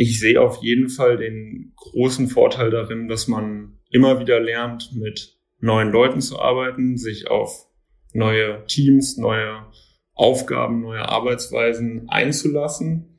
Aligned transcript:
ich 0.00 0.20
sehe 0.20 0.40
auf 0.40 0.62
jeden 0.62 0.88
Fall 0.88 1.16
den 1.16 1.72
großen 1.74 2.28
Vorteil 2.28 2.70
darin, 2.70 3.08
dass 3.08 3.26
man 3.26 3.80
immer 3.90 4.20
wieder 4.20 4.38
lernt, 4.38 4.94
mit 4.94 5.36
neuen 5.58 5.90
Leuten 5.90 6.20
zu 6.20 6.38
arbeiten, 6.38 6.96
sich 6.96 7.28
auf 7.28 7.66
neue 8.12 8.64
Teams, 8.66 9.16
neue 9.16 9.66
Aufgaben, 10.14 10.82
neue 10.82 11.08
Arbeitsweisen 11.08 12.08
einzulassen. 12.08 13.18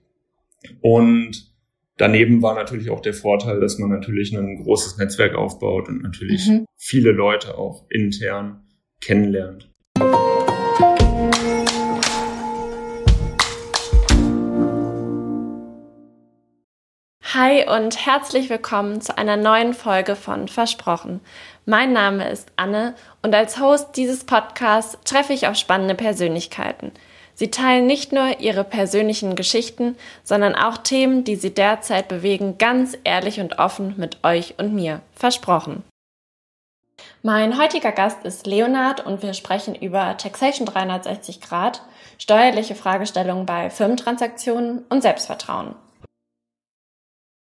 Und 0.79 1.54
daneben 1.97 2.42
war 2.42 2.55
natürlich 2.55 2.89
auch 2.91 3.02
der 3.02 3.14
Vorteil, 3.14 3.59
dass 3.59 3.77
man 3.77 3.89
natürlich 3.89 4.34
ein 4.34 4.64
großes 4.64 4.98
Netzwerk 5.00 5.36
aufbaut 5.36 5.89
und 5.89 6.02
natürlich 6.02 6.48
mhm. 6.48 6.66
viele 6.77 7.11
Leute 7.11 7.57
auch 7.57 7.88
intern 7.89 8.64
kennenlernt. 9.02 9.68
Hi 17.42 17.66
und 17.70 18.06
herzlich 18.06 18.50
willkommen 18.50 19.00
zu 19.00 19.18
einer 19.18 19.38
neuen 19.38 19.74
Folge 19.74 20.18
von 20.18 20.50
Versprochen. 20.50 21.21
Mein 21.66 21.93
Name 21.93 22.28
ist 22.30 22.52
Anne 22.57 22.96
und 23.21 23.34
als 23.34 23.61
Host 23.61 23.96
dieses 23.96 24.25
Podcasts 24.25 24.97
treffe 25.06 25.32
ich 25.32 25.47
auf 25.47 25.56
spannende 25.56 25.96
Persönlichkeiten. 25.96 26.92
Sie 27.36 27.50
teilen 27.50 27.88
nicht 27.88 28.11
nur 28.11 28.42
ihre 28.42 28.66
persönlichen 28.66 29.38
Geschichten, 29.38 29.96
sondern 30.21 30.54
auch 30.54 30.80
Themen, 30.80 31.24
die 31.24 31.38
sie 31.38 31.54
derzeit 31.54 32.09
bewegen, 32.09 32.58
ganz 32.58 32.97
ehrlich 33.06 33.39
und 33.39 33.58
offen 33.58 33.94
mit 33.95 34.22
euch 34.25 34.56
und 34.58 34.73
mir. 34.73 35.00
Versprochen. 35.14 35.83
Mein 37.23 37.58
heutiger 37.58 37.94
Gast 37.94 38.25
ist 38.25 38.47
Leonard 38.47 39.06
und 39.06 39.23
wir 39.23 39.33
sprechen 39.33 39.75
über 39.75 40.17
Taxation 40.17 40.66
360 40.66 41.39
Grad, 41.39 41.83
steuerliche 42.17 42.75
Fragestellungen 42.75 43.45
bei 43.45 43.69
Firmentransaktionen 43.69 44.83
und 44.89 45.02
Selbstvertrauen. 45.02 45.75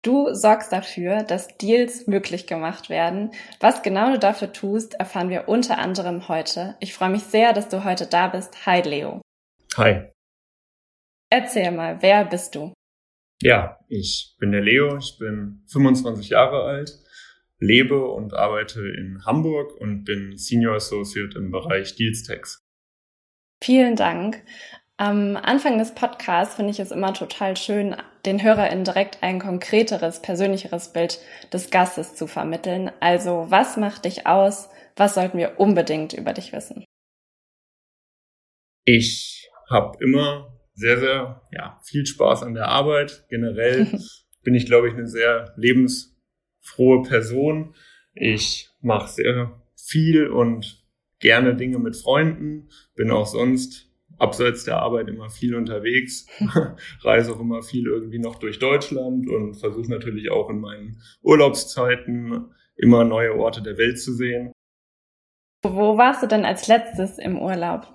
Du 0.07 0.33
sorgst 0.33 0.71
dafür, 0.71 1.23
dass 1.23 1.57
Deals 1.57 2.07
möglich 2.07 2.47
gemacht 2.47 2.89
werden. 2.89 3.31
Was 3.59 3.83
genau 3.83 4.13
du 4.13 4.17
dafür 4.17 4.53
tust, 4.53 4.93
erfahren 4.93 5.29
wir 5.29 5.49
unter 5.49 5.79
anderem 5.79 6.29
heute. 6.29 6.77
Ich 6.79 6.93
freue 6.93 7.09
mich 7.09 7.23
sehr, 7.23 7.51
dass 7.51 7.67
du 7.67 7.83
heute 7.83 8.07
da 8.07 8.29
bist. 8.29 8.65
Hi, 8.65 8.79
Leo. 8.79 9.21
Hi. 9.75 10.03
Erzähl 11.29 11.71
mal, 11.71 12.01
wer 12.01 12.23
bist 12.23 12.55
du? 12.55 12.71
Ja, 13.41 13.79
ich 13.89 14.33
bin 14.39 14.53
der 14.53 14.61
Leo, 14.61 14.95
ich 14.95 15.17
bin 15.19 15.65
25 15.73 16.29
Jahre 16.29 16.63
alt, 16.63 16.89
lebe 17.59 18.07
und 18.07 18.33
arbeite 18.33 18.79
in 18.87 19.25
Hamburg 19.25 19.75
und 19.75 20.05
bin 20.05 20.37
Senior 20.37 20.75
Associate 20.75 21.37
im 21.37 21.51
Bereich 21.51 21.97
Deals 21.97 22.23
Tax. 22.23 22.65
Vielen 23.61 23.97
Dank. 23.97 24.41
Am 24.95 25.35
Anfang 25.35 25.77
des 25.77 25.93
Podcasts 25.93 26.55
finde 26.55 26.71
ich 26.71 26.79
es 26.79 26.91
immer 26.91 27.13
total 27.13 27.57
schön, 27.57 27.95
den 28.27 28.43
HörerInnen 28.43 28.83
direkt 28.83 29.23
ein 29.23 29.39
konkreteres, 29.39 30.21
persönlicheres 30.21 30.93
Bild 30.93 31.19
des 31.51 31.71
Gastes 31.71 32.13
zu 32.13 32.27
vermitteln. 32.27 32.91
Also, 32.99 33.45
was 33.49 33.77
macht 33.77 34.05
dich 34.05 34.27
aus? 34.27 34.69
Was 34.95 35.15
sollten 35.15 35.37
wir 35.37 35.59
unbedingt 35.59 36.13
über 36.13 36.33
dich 36.33 36.53
wissen? 36.53 36.83
Ich 38.85 39.49
habe 39.69 39.97
immer 40.03 40.53
sehr, 40.73 40.99
sehr 40.99 41.41
ja, 41.51 41.79
viel 41.83 42.05
Spaß 42.05 42.43
an 42.43 42.53
der 42.53 42.67
Arbeit. 42.67 43.25
Generell 43.29 43.87
bin 44.43 44.53
ich, 44.53 44.65
glaube 44.65 44.87
ich, 44.87 44.93
eine 44.93 45.07
sehr 45.07 45.53
lebensfrohe 45.55 47.03
Person. 47.03 47.75
Ich 48.13 48.69
mache 48.81 49.11
sehr 49.11 49.61
viel 49.75 50.27
und 50.27 50.85
gerne 51.19 51.55
Dinge 51.55 51.79
mit 51.79 51.95
Freunden, 51.95 52.69
bin 52.95 53.11
auch 53.11 53.25
sonst 53.25 53.86
abseits 54.17 54.63
der 54.63 54.77
Arbeit 54.77 55.07
immer 55.07 55.29
viel 55.29 55.55
unterwegs, 55.55 56.27
reise 57.01 57.33
auch 57.33 57.39
immer 57.39 57.61
viel 57.61 57.87
irgendwie 57.87 58.19
noch 58.19 58.35
durch 58.35 58.59
Deutschland 58.59 59.29
und 59.29 59.55
versuche 59.55 59.89
natürlich 59.89 60.31
auch 60.31 60.49
in 60.49 60.59
meinen 60.59 61.01
Urlaubszeiten 61.21 62.51
immer 62.75 63.03
neue 63.03 63.35
Orte 63.35 63.61
der 63.61 63.77
Welt 63.77 63.99
zu 63.99 64.13
sehen. 64.13 64.51
Wo 65.63 65.97
warst 65.97 66.23
du 66.23 66.27
denn 66.27 66.45
als 66.45 66.67
letztes 66.67 67.17
im 67.17 67.39
Urlaub? 67.39 67.87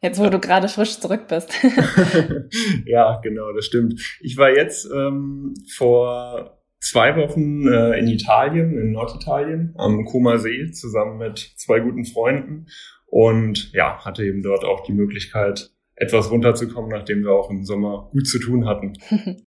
Jetzt, 0.00 0.20
wo 0.20 0.28
du 0.28 0.38
gerade 0.38 0.68
frisch 0.68 1.00
zurück 1.00 1.26
bist. 1.28 1.52
ja, 2.86 3.20
genau, 3.20 3.52
das 3.52 3.66
stimmt. 3.66 4.18
Ich 4.20 4.36
war 4.36 4.50
jetzt 4.50 4.88
ähm, 4.92 5.54
vor 5.76 6.62
zwei 6.80 7.16
Wochen 7.16 7.66
äh, 7.66 7.98
in 7.98 8.06
Italien, 8.06 8.78
in 8.78 8.92
Norditalien, 8.92 9.74
am 9.76 10.04
Koma 10.04 10.38
See, 10.38 10.70
zusammen 10.70 11.18
mit 11.18 11.38
zwei 11.56 11.80
guten 11.80 12.04
Freunden 12.04 12.66
und 13.10 13.72
ja, 13.72 14.04
hatte 14.04 14.24
eben 14.24 14.42
dort 14.42 14.64
auch 14.64 14.84
die 14.84 14.92
Möglichkeit, 14.92 15.70
etwas 15.96 16.30
runterzukommen, 16.30 16.90
nachdem 16.90 17.22
wir 17.22 17.32
auch 17.32 17.50
im 17.50 17.64
Sommer 17.64 18.08
gut 18.12 18.26
zu 18.26 18.38
tun 18.38 18.66
hatten. 18.66 18.92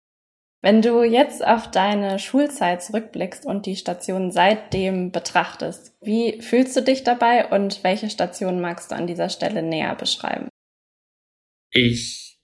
Wenn 0.62 0.82
du 0.82 1.04
jetzt 1.04 1.46
auf 1.46 1.70
deine 1.70 2.18
Schulzeit 2.18 2.82
zurückblickst 2.82 3.46
und 3.46 3.66
die 3.68 3.76
Stationen 3.76 4.32
seitdem 4.32 5.12
betrachtest, 5.12 5.96
wie 6.02 6.42
fühlst 6.42 6.76
du 6.76 6.82
dich 6.82 7.04
dabei 7.04 7.48
und 7.48 7.84
welche 7.84 8.10
Stationen 8.10 8.60
magst 8.60 8.92
du 8.92 8.96
an 8.96 9.06
dieser 9.06 9.30
Stelle 9.30 9.62
näher 9.62 9.96
beschreiben? 9.96 10.50
Ich 11.70 12.40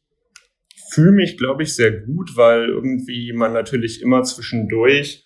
fühle 0.92 1.12
mich, 1.12 1.38
glaube 1.38 1.64
ich, 1.64 1.76
sehr 1.76 1.92
gut, 1.92 2.38
weil 2.38 2.70
irgendwie 2.70 3.34
man 3.34 3.52
natürlich 3.52 4.02
immer 4.02 4.22
zwischendurch 4.24 5.26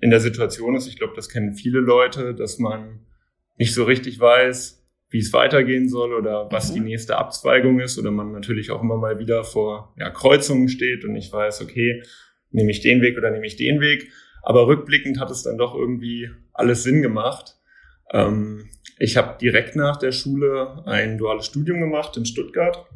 in 0.00 0.10
der 0.10 0.20
Situation 0.20 0.74
ist, 0.74 0.88
ich 0.88 0.98
glaube, 0.98 1.14
das 1.16 1.28
kennen 1.28 1.54
viele 1.54 1.78
Leute, 1.78 2.34
dass 2.34 2.58
man 2.58 3.06
nicht 3.56 3.72
so 3.72 3.84
richtig 3.84 4.20
weiß, 4.20 4.81
wie 5.12 5.18
es 5.18 5.32
weitergehen 5.32 5.88
soll 5.88 6.14
oder 6.14 6.50
was 6.50 6.70
mhm. 6.70 6.74
die 6.74 6.80
nächste 6.80 7.18
Abzweigung 7.18 7.80
ist 7.80 7.98
oder 7.98 8.10
man 8.10 8.32
natürlich 8.32 8.70
auch 8.70 8.82
immer 8.82 8.96
mal 8.96 9.18
wieder 9.18 9.44
vor 9.44 9.94
ja, 9.98 10.10
Kreuzungen 10.10 10.68
steht 10.68 11.04
und 11.04 11.14
ich 11.14 11.30
weiß, 11.32 11.62
okay, 11.62 12.02
nehme 12.50 12.70
ich 12.70 12.80
den 12.80 13.02
Weg 13.02 13.16
oder 13.18 13.30
nehme 13.30 13.46
ich 13.46 13.56
den 13.56 13.80
Weg. 13.80 14.10
Aber 14.42 14.66
rückblickend 14.66 15.20
hat 15.20 15.30
es 15.30 15.42
dann 15.42 15.58
doch 15.58 15.74
irgendwie 15.74 16.30
alles 16.52 16.82
Sinn 16.82 17.02
gemacht. 17.02 17.56
Ähm, 18.10 18.70
ich 18.98 19.16
habe 19.16 19.38
direkt 19.38 19.76
nach 19.76 19.96
der 19.96 20.12
Schule 20.12 20.82
ein 20.86 21.18
duales 21.18 21.46
Studium 21.46 21.80
gemacht 21.80 22.16
in 22.16 22.24
Stuttgart 22.24 22.86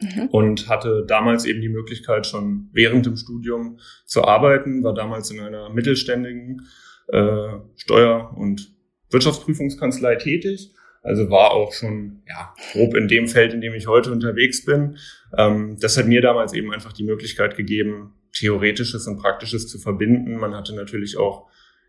mhm. 0.00 0.26
und 0.30 0.68
hatte 0.68 1.04
damals 1.06 1.44
eben 1.44 1.60
die 1.60 1.68
Möglichkeit, 1.68 2.26
schon 2.26 2.68
während 2.72 3.06
dem 3.06 3.16
Studium 3.16 3.78
zu 4.06 4.24
arbeiten, 4.24 4.82
war 4.82 4.94
damals 4.94 5.30
in 5.30 5.40
einer 5.40 5.70
mittelständigen 5.70 6.66
äh, 7.08 7.48
Steuer- 7.76 8.36
und 8.36 8.74
Wirtschaftsprüfungskanzlei 9.10 10.16
tätig 10.16 10.74
also 11.04 11.30
war 11.30 11.52
auch 11.52 11.72
schon 11.72 12.22
ja, 12.26 12.54
grob 12.72 12.96
in 12.96 13.08
dem 13.08 13.28
Feld, 13.28 13.52
in 13.52 13.60
dem 13.60 13.74
ich 13.74 13.86
heute 13.86 14.10
unterwegs 14.10 14.64
bin. 14.64 14.96
Ähm, 15.36 15.76
das 15.78 15.98
hat 15.98 16.06
mir 16.06 16.22
damals 16.22 16.54
eben 16.54 16.72
einfach 16.72 16.94
die 16.94 17.04
Möglichkeit 17.04 17.56
gegeben, 17.56 18.14
Theoretisches 18.32 19.06
und 19.06 19.18
Praktisches 19.18 19.68
zu 19.68 19.78
verbinden. 19.78 20.36
Man 20.36 20.54
hatte 20.54 20.74
natürlich 20.74 21.18
auch 21.18 21.46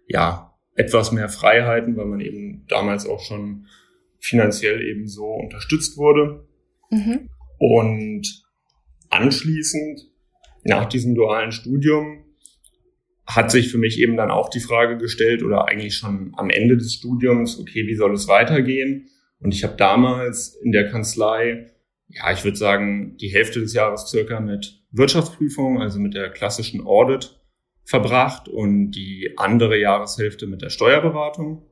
ja 0.07 0.53
etwas 0.75 1.13
mehr 1.13 1.29
Freiheiten, 1.29 1.95
weil 1.95 2.05
man 2.05 2.19
eben 2.19 2.65
damals 2.67 3.07
auch 3.07 3.21
schon 3.21 3.67
finanziell 4.19 4.81
eben 4.81 5.07
so 5.07 5.25
unterstützt 5.25 5.97
wurde. 5.97 6.45
Mhm. 6.91 7.29
Und 7.57 8.43
anschließend, 9.09 10.01
nach 10.65 10.87
diesem 10.87 11.15
dualen 11.15 11.53
Studium, 11.53 12.24
hat 13.27 13.51
sich 13.51 13.71
für 13.71 13.77
mich 13.77 13.99
eben 13.99 14.17
dann 14.17 14.31
auch 14.31 14.49
die 14.49 14.59
Frage 14.59 14.97
gestellt 14.97 15.43
oder 15.43 15.67
eigentlich 15.67 15.95
schon 15.95 16.33
am 16.37 16.49
Ende 16.49 16.77
des 16.77 16.93
Studiums, 16.93 17.59
okay, 17.59 17.87
wie 17.87 17.95
soll 17.95 18.13
es 18.13 18.27
weitergehen? 18.27 19.09
Und 19.39 19.53
ich 19.53 19.63
habe 19.63 19.75
damals 19.75 20.55
in 20.63 20.71
der 20.71 20.89
Kanzlei, 20.89 21.71
ja, 22.07 22.31
ich 22.31 22.43
würde 22.43 22.57
sagen, 22.57 23.17
die 23.17 23.29
Hälfte 23.29 23.59
des 23.59 23.73
Jahres 23.73 24.07
circa 24.09 24.39
mit 24.39 24.83
Wirtschaftsprüfung, 24.91 25.81
also 25.81 25.99
mit 25.99 26.13
der 26.13 26.29
klassischen 26.29 26.85
Audit 26.85 27.39
verbracht 27.83 28.47
und 28.47 28.91
die 28.91 29.33
andere 29.37 29.79
Jahreshälfte 29.79 30.47
mit 30.47 30.61
der 30.61 30.69
Steuerberatung. 30.69 31.69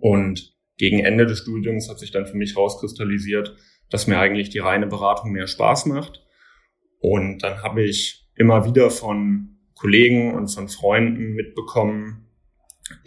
Und 0.00 0.54
gegen 0.76 1.00
Ende 1.00 1.26
des 1.26 1.40
Studiums 1.40 1.88
hat 1.88 1.98
sich 1.98 2.10
dann 2.10 2.26
für 2.26 2.36
mich 2.36 2.56
rauskristallisiert, 2.56 3.56
dass 3.90 4.06
mir 4.06 4.18
eigentlich 4.18 4.50
die 4.50 4.60
reine 4.60 4.86
Beratung 4.86 5.32
mehr 5.32 5.46
Spaß 5.46 5.86
macht. 5.86 6.24
Und 7.00 7.42
dann 7.42 7.62
habe 7.62 7.82
ich 7.82 8.28
immer 8.36 8.64
wieder 8.64 8.90
von 8.90 9.59
Kollegen 9.80 10.34
und 10.34 10.48
von 10.48 10.68
Freunden 10.68 11.32
mitbekommen, 11.32 12.26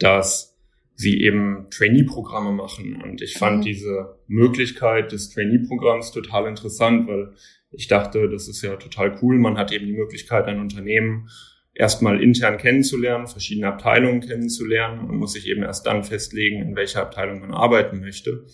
dass 0.00 0.58
sie 0.96 1.20
eben 1.20 1.68
Trainee-Programme 1.70 2.52
machen. 2.52 3.00
Und 3.02 3.22
ich 3.22 3.34
fand 3.34 3.58
mhm. 3.58 3.62
diese 3.62 4.18
Möglichkeit 4.26 5.12
des 5.12 5.30
Trainee-Programms 5.30 6.10
total 6.10 6.48
interessant, 6.48 7.06
weil 7.06 7.34
ich 7.70 7.86
dachte, 7.86 8.28
das 8.28 8.48
ist 8.48 8.62
ja 8.62 8.76
total 8.76 9.16
cool. 9.22 9.38
Man 9.38 9.56
hat 9.56 9.72
eben 9.72 9.86
die 9.86 9.92
Möglichkeit, 9.92 10.46
ein 10.46 10.60
Unternehmen 10.60 11.28
erstmal 11.74 12.22
intern 12.22 12.58
kennenzulernen, 12.58 13.26
verschiedene 13.26 13.68
Abteilungen 13.68 14.20
kennenzulernen 14.20 15.08
und 15.08 15.16
muss 15.16 15.32
sich 15.32 15.48
eben 15.48 15.62
erst 15.62 15.86
dann 15.86 16.04
festlegen, 16.04 16.60
in 16.60 16.76
welcher 16.76 17.02
Abteilung 17.02 17.40
man 17.40 17.52
arbeiten 17.52 18.00
möchte. 18.00 18.46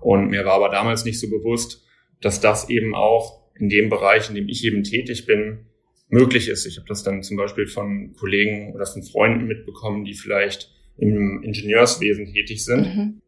Und 0.00 0.28
mir 0.28 0.44
war 0.44 0.54
aber 0.54 0.70
damals 0.70 1.04
nicht 1.04 1.20
so 1.20 1.28
bewusst, 1.28 1.84
dass 2.20 2.40
das 2.40 2.68
eben 2.70 2.94
auch 2.94 3.50
in 3.54 3.68
dem 3.68 3.88
Bereich, 3.88 4.28
in 4.28 4.34
dem 4.34 4.48
ich 4.48 4.64
eben 4.64 4.82
tätig 4.82 5.26
bin, 5.26 5.66
möglich 6.08 6.48
ist. 6.48 6.66
Ich 6.66 6.76
habe 6.76 6.86
das 6.88 7.02
dann 7.02 7.22
zum 7.22 7.36
Beispiel 7.36 7.66
von 7.66 8.14
Kollegen 8.14 8.74
oder 8.74 8.86
von 8.86 9.02
Freunden 9.02 9.46
mitbekommen, 9.46 10.04
die 10.04 10.14
vielleicht 10.14 10.72
im 10.96 11.42
Ingenieurswesen 11.42 12.32
tätig 12.32 12.64
sind 12.64 12.96
mhm. 12.96 13.22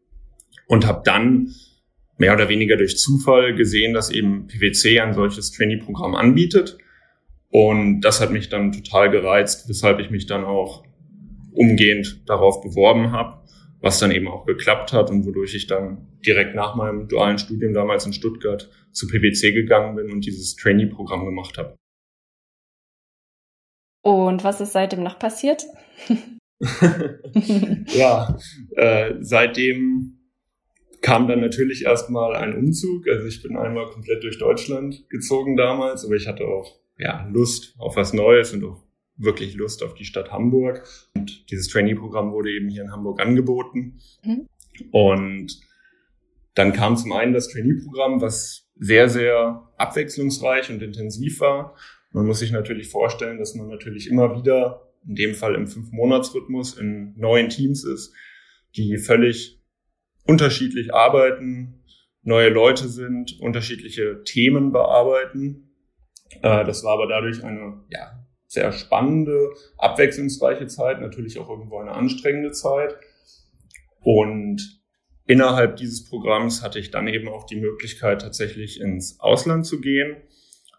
und 0.67 0.87
habe 0.87 1.01
dann 1.03 1.53
mehr 2.17 2.33
oder 2.33 2.49
weniger 2.49 2.75
durch 2.75 2.97
Zufall 2.97 3.55
gesehen, 3.55 3.93
dass 3.93 4.09
eben 4.09 4.47
PwC 4.47 4.99
ein 4.99 5.13
solches 5.13 5.51
Trainee-Programm 5.51 6.15
anbietet 6.15 6.77
Und 7.49 8.01
das 8.01 8.21
hat 8.21 8.31
mich 8.31 8.49
dann 8.49 8.71
total 8.71 9.09
gereizt, 9.09 9.67
weshalb 9.69 9.99
ich 9.99 10.09
mich 10.09 10.25
dann 10.27 10.43
auch 10.43 10.83
umgehend 11.51 12.21
darauf 12.27 12.61
beworben 12.61 13.11
habe, 13.11 13.41
was 13.81 13.99
dann 13.99 14.11
eben 14.11 14.27
auch 14.27 14.45
geklappt 14.45 14.93
hat 14.93 15.09
und 15.09 15.25
wodurch 15.25 15.55
ich 15.55 15.67
dann 15.67 16.07
direkt 16.25 16.55
nach 16.55 16.75
meinem 16.75 17.07
dualen 17.07 17.37
Studium 17.37 17.73
damals 17.73 18.05
in 18.05 18.13
Stuttgart 18.13 18.69
zu 18.91 19.07
PwC 19.07 19.53
gegangen 19.53 19.95
bin 19.95 20.11
und 20.11 20.25
dieses 20.25 20.55
Trainee-Programm 20.55 21.25
gemacht 21.25 21.57
habe. 21.57 21.75
Und 24.01 24.43
was 24.43 24.61
ist 24.61 24.73
seitdem 24.73 25.03
noch 25.03 25.19
passiert? 25.19 25.65
ja, 27.87 28.37
äh, 28.75 29.13
seitdem 29.19 30.19
kam 31.01 31.27
dann 31.27 31.39
natürlich 31.39 31.85
erstmal 31.85 32.35
ein 32.35 32.57
Umzug. 32.57 33.07
Also 33.07 33.27
ich 33.27 33.41
bin 33.41 33.57
einmal 33.57 33.87
komplett 33.87 34.23
durch 34.23 34.37
Deutschland 34.37 35.09
gezogen 35.09 35.55
damals, 35.55 36.05
aber 36.05 36.15
ich 36.15 36.27
hatte 36.27 36.45
auch 36.45 36.79
ja, 36.97 37.27
Lust 37.31 37.75
auf 37.77 37.95
was 37.95 38.13
Neues 38.13 38.53
und 38.53 38.63
auch 38.65 38.83
wirklich 39.15 39.55
Lust 39.55 39.83
auf 39.83 39.93
die 39.93 40.05
Stadt 40.05 40.31
Hamburg. 40.31 40.87
Und 41.15 41.49
dieses 41.51 41.67
Trainee-Programm 41.69 42.31
wurde 42.31 42.51
eben 42.51 42.69
hier 42.69 42.83
in 42.83 42.91
Hamburg 42.91 43.21
angeboten. 43.21 43.99
Mhm. 44.23 44.47
Und 44.91 45.59
dann 46.55 46.73
kam 46.73 46.97
zum 46.97 47.13
einen 47.13 47.33
das 47.33 47.49
Trainee-Programm, 47.49 48.21
was 48.21 48.69
sehr, 48.75 49.09
sehr 49.09 49.69
abwechslungsreich 49.77 50.69
und 50.69 50.81
intensiv 50.81 51.39
war. 51.41 51.75
Man 52.11 52.25
muss 52.25 52.39
sich 52.39 52.51
natürlich 52.51 52.89
vorstellen, 52.89 53.37
dass 53.37 53.55
man 53.55 53.67
natürlich 53.67 54.09
immer 54.09 54.35
wieder, 54.35 54.91
in 55.07 55.15
dem 55.15 55.35
Fall 55.35 55.55
im 55.55 55.67
Fünf-Monats-Rhythmus, 55.67 56.77
in 56.77 57.13
neuen 57.17 57.49
Teams 57.49 57.83
ist, 57.83 58.13
die 58.75 58.97
völlig 58.97 59.61
unterschiedlich 60.25 60.93
arbeiten, 60.93 61.83
neue 62.21 62.49
Leute 62.49 62.87
sind, 62.87 63.39
unterschiedliche 63.39 64.23
Themen 64.23 64.71
bearbeiten. 64.71 65.71
Äh, 66.41 66.65
das 66.65 66.83
war 66.83 66.93
aber 66.93 67.07
dadurch 67.07 67.43
eine 67.43 67.83
ja, 67.89 68.25
sehr 68.45 68.71
spannende, 68.71 69.51
abwechslungsreiche 69.77 70.67
Zeit, 70.67 71.01
natürlich 71.01 71.39
auch 71.39 71.49
irgendwo 71.49 71.79
eine 71.79 71.91
anstrengende 71.91 72.51
Zeit. 72.51 72.95
Und 74.01 74.81
innerhalb 75.25 75.77
dieses 75.77 76.03
Programms 76.09 76.63
hatte 76.63 76.79
ich 76.79 76.91
dann 76.91 77.07
eben 77.07 77.27
auch 77.27 77.45
die 77.45 77.59
Möglichkeit, 77.59 78.21
tatsächlich 78.21 78.79
ins 78.79 79.19
Ausland 79.19 79.65
zu 79.65 79.79
gehen. 79.81 80.17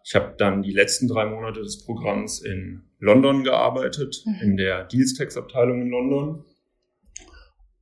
Ich 0.04 0.14
habe 0.14 0.34
dann 0.38 0.62
die 0.62 0.72
letzten 0.72 1.08
drei 1.08 1.26
Monate 1.26 1.60
des 1.60 1.84
Programms 1.84 2.40
in 2.40 2.82
London 2.98 3.44
gearbeitet, 3.44 4.22
mhm. 4.24 4.38
in 4.42 4.56
der 4.56 4.84
Deals 4.84 5.14
Tax 5.14 5.36
Abteilung 5.36 5.82
in 5.82 5.90
London. 5.90 6.44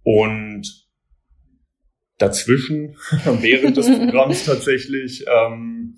Und 0.03 0.89
dazwischen, 2.19 2.97
während 3.41 3.77
des 3.77 3.87
Programms 3.87 4.45
tatsächlich, 4.47 5.25
ähm, 5.29 5.97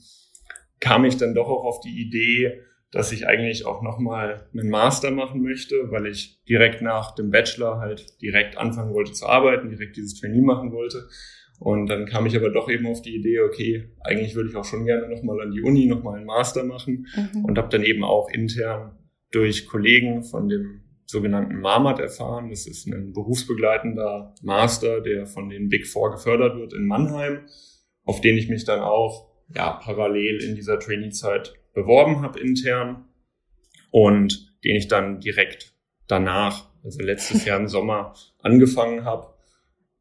kam 0.81 1.05
ich 1.05 1.17
dann 1.17 1.35
doch 1.35 1.49
auch 1.49 1.65
auf 1.65 1.81
die 1.81 2.01
Idee, 2.01 2.63
dass 2.91 3.13
ich 3.13 3.27
eigentlich 3.27 3.67
auch 3.67 3.83
nochmal 3.83 4.49
einen 4.53 4.69
Master 4.69 5.11
machen 5.11 5.43
möchte, 5.43 5.91
weil 5.91 6.07
ich 6.07 6.43
direkt 6.49 6.83
nach 6.83 7.15
dem 7.15 7.31
Bachelor 7.31 7.79
halt 7.79 8.21
direkt 8.21 8.59
anfangen 8.59 8.95
wollte 8.95 9.13
zu 9.13 9.27
arbeiten, 9.27 9.71
direkt 9.71 9.97
dieses 9.97 10.19
Trainee 10.19 10.41
machen 10.41 10.73
wollte. 10.73 11.09
Und 11.61 11.89
dann 11.89 12.07
kam 12.07 12.25
ich 12.25 12.35
aber 12.35 12.51
doch 12.51 12.71
eben 12.71 12.87
auf 12.87 13.03
die 13.03 13.15
Idee, 13.15 13.41
okay, 13.41 13.93
eigentlich 14.03 14.35
würde 14.35 14.49
ich 14.49 14.57
auch 14.57 14.65
schon 14.65 14.87
gerne 14.87 15.09
nochmal 15.09 15.43
an 15.43 15.51
die 15.51 15.61
Uni, 15.61 15.87
nochmal 15.87 16.17
einen 16.17 16.27
Master 16.27 16.65
machen 16.65 17.07
mhm. 17.15 17.45
und 17.45 17.59
habe 17.59 17.69
dann 17.69 17.85
eben 17.85 18.03
auch 18.03 18.31
intern 18.31 18.99
durch 19.31 19.67
Kollegen 19.67 20.23
von 20.25 20.49
dem 20.49 20.81
sogenannten 21.05 21.61
MAMAT 21.61 22.01
erfahren. 22.01 22.49
Das 22.49 22.67
ist 22.67 22.87
ein 22.87 23.13
berufsbegleitender 23.13 24.35
Master, 24.43 25.03
der 25.03 25.27
von 25.27 25.51
den 25.51 25.69
Big 25.69 25.87
Four 25.87 26.13
gefördert 26.13 26.57
wird 26.57 26.73
in 26.73 26.87
Mannheim, 26.87 27.41
auf 28.05 28.23
den 28.23 28.39
ich 28.39 28.49
mich 28.49 28.65
dann 28.65 28.81
auch 28.81 29.31
ja, 29.55 29.73
parallel 29.73 30.43
in 30.43 30.55
dieser 30.55 30.79
Trainee-Zeit 30.79 31.53
beworben 31.75 32.23
habe 32.23 32.41
intern 32.41 33.05
und 33.91 34.57
den 34.65 34.77
ich 34.77 34.89
dann 34.89 35.21
direkt 35.21 35.75
danach, 36.07 36.71
also 36.83 37.03
letztes 37.03 37.45
Jahr 37.45 37.61
im 37.61 37.69
Sommer, 37.69 38.15
angefangen 38.39 39.05
habe, 39.05 39.35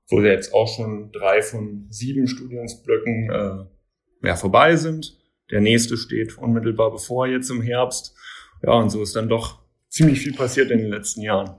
wo 0.09 0.21
jetzt 0.21 0.53
auch 0.53 0.67
schon 0.67 1.11
drei 1.11 1.41
von 1.41 1.87
sieben 1.89 2.27
Studiensblöcken 2.27 3.29
äh, 3.29 4.27
ja, 4.27 4.35
vorbei 4.35 4.75
sind. 4.75 5.17
Der 5.51 5.61
nächste 5.61 5.97
steht 5.97 6.37
unmittelbar 6.37 6.91
bevor 6.91 7.27
jetzt 7.27 7.49
im 7.49 7.61
Herbst. 7.61 8.15
Ja, 8.63 8.73
und 8.73 8.89
so 8.89 9.01
ist 9.01 9.15
dann 9.15 9.29
doch 9.29 9.59
ziemlich 9.87 10.19
viel 10.19 10.33
passiert 10.33 10.71
in 10.71 10.79
den 10.79 10.89
letzten 10.89 11.21
Jahren. 11.21 11.55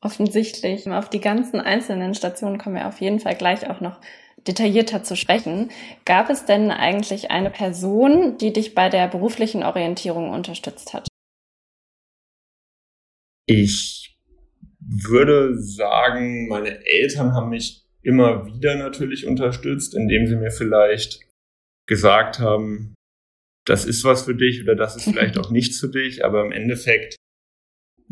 Offensichtlich. 0.00 0.88
Auf 0.88 1.08
die 1.08 1.20
ganzen 1.20 1.60
einzelnen 1.60 2.14
Stationen 2.14 2.58
kommen 2.58 2.76
wir 2.76 2.88
auf 2.88 3.00
jeden 3.00 3.20
Fall 3.20 3.36
gleich 3.36 3.68
auch 3.68 3.80
noch 3.80 4.00
detaillierter 4.46 5.02
zu 5.02 5.16
sprechen. 5.16 5.70
Gab 6.04 6.30
es 6.30 6.44
denn 6.44 6.70
eigentlich 6.70 7.30
eine 7.30 7.50
Person, 7.50 8.38
die 8.38 8.52
dich 8.52 8.74
bei 8.74 8.88
der 8.88 9.08
beruflichen 9.08 9.62
Orientierung 9.62 10.30
unterstützt 10.30 10.94
hat? 10.94 11.08
Ich 13.46 14.15
würde 14.88 15.58
sagen, 15.58 16.48
meine 16.48 16.86
Eltern 16.86 17.32
haben 17.34 17.50
mich 17.50 17.84
immer 18.02 18.46
wieder 18.46 18.76
natürlich 18.76 19.26
unterstützt, 19.26 19.94
indem 19.94 20.26
sie 20.26 20.36
mir 20.36 20.50
vielleicht 20.50 21.20
gesagt 21.88 22.38
haben, 22.38 22.94
das 23.66 23.84
ist 23.84 24.04
was 24.04 24.22
für 24.22 24.34
dich 24.34 24.62
oder 24.62 24.76
das 24.76 24.96
ist 24.96 25.04
vielleicht 25.04 25.38
auch 25.40 25.50
nichts 25.50 25.80
für 25.80 25.88
dich, 25.88 26.24
aber 26.24 26.44
im 26.44 26.52
Endeffekt 26.52 27.16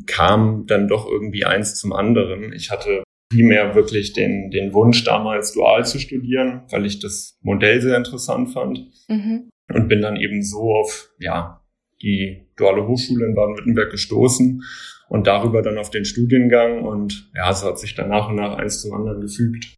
kam 0.06 0.66
dann 0.66 0.88
doch 0.88 1.06
irgendwie 1.06 1.44
eins 1.44 1.78
zum 1.78 1.92
anderen. 1.92 2.52
Ich 2.52 2.70
hatte 2.70 3.04
primär 3.32 3.74
wirklich 3.74 4.12
den, 4.12 4.50
den 4.50 4.72
Wunsch, 4.72 5.04
damals 5.04 5.52
dual 5.52 5.84
zu 5.86 5.98
studieren, 5.98 6.62
weil 6.70 6.86
ich 6.86 6.98
das 6.98 7.38
Modell 7.42 7.80
sehr 7.80 7.96
interessant 7.96 8.50
fand. 8.52 8.90
Mhm. 9.08 9.50
Und 9.72 9.88
bin 9.88 10.02
dann 10.02 10.16
eben 10.16 10.42
so 10.42 10.72
auf, 10.74 11.10
ja, 11.18 11.63
die 12.02 12.46
duale 12.56 12.86
Hochschule 12.86 13.26
in 13.26 13.34
Baden-Württemberg 13.34 13.90
gestoßen 13.90 14.62
und 15.08 15.26
darüber 15.26 15.62
dann 15.62 15.78
auf 15.78 15.90
den 15.90 16.04
Studiengang 16.04 16.84
und 16.84 17.30
ja, 17.34 17.50
es 17.50 17.64
hat 17.64 17.78
sich 17.78 17.94
dann 17.94 18.08
nach 18.08 18.28
und 18.28 18.36
nach 18.36 18.56
eins 18.56 18.82
zum 18.82 18.94
anderen 18.94 19.20
gefügt. 19.20 19.74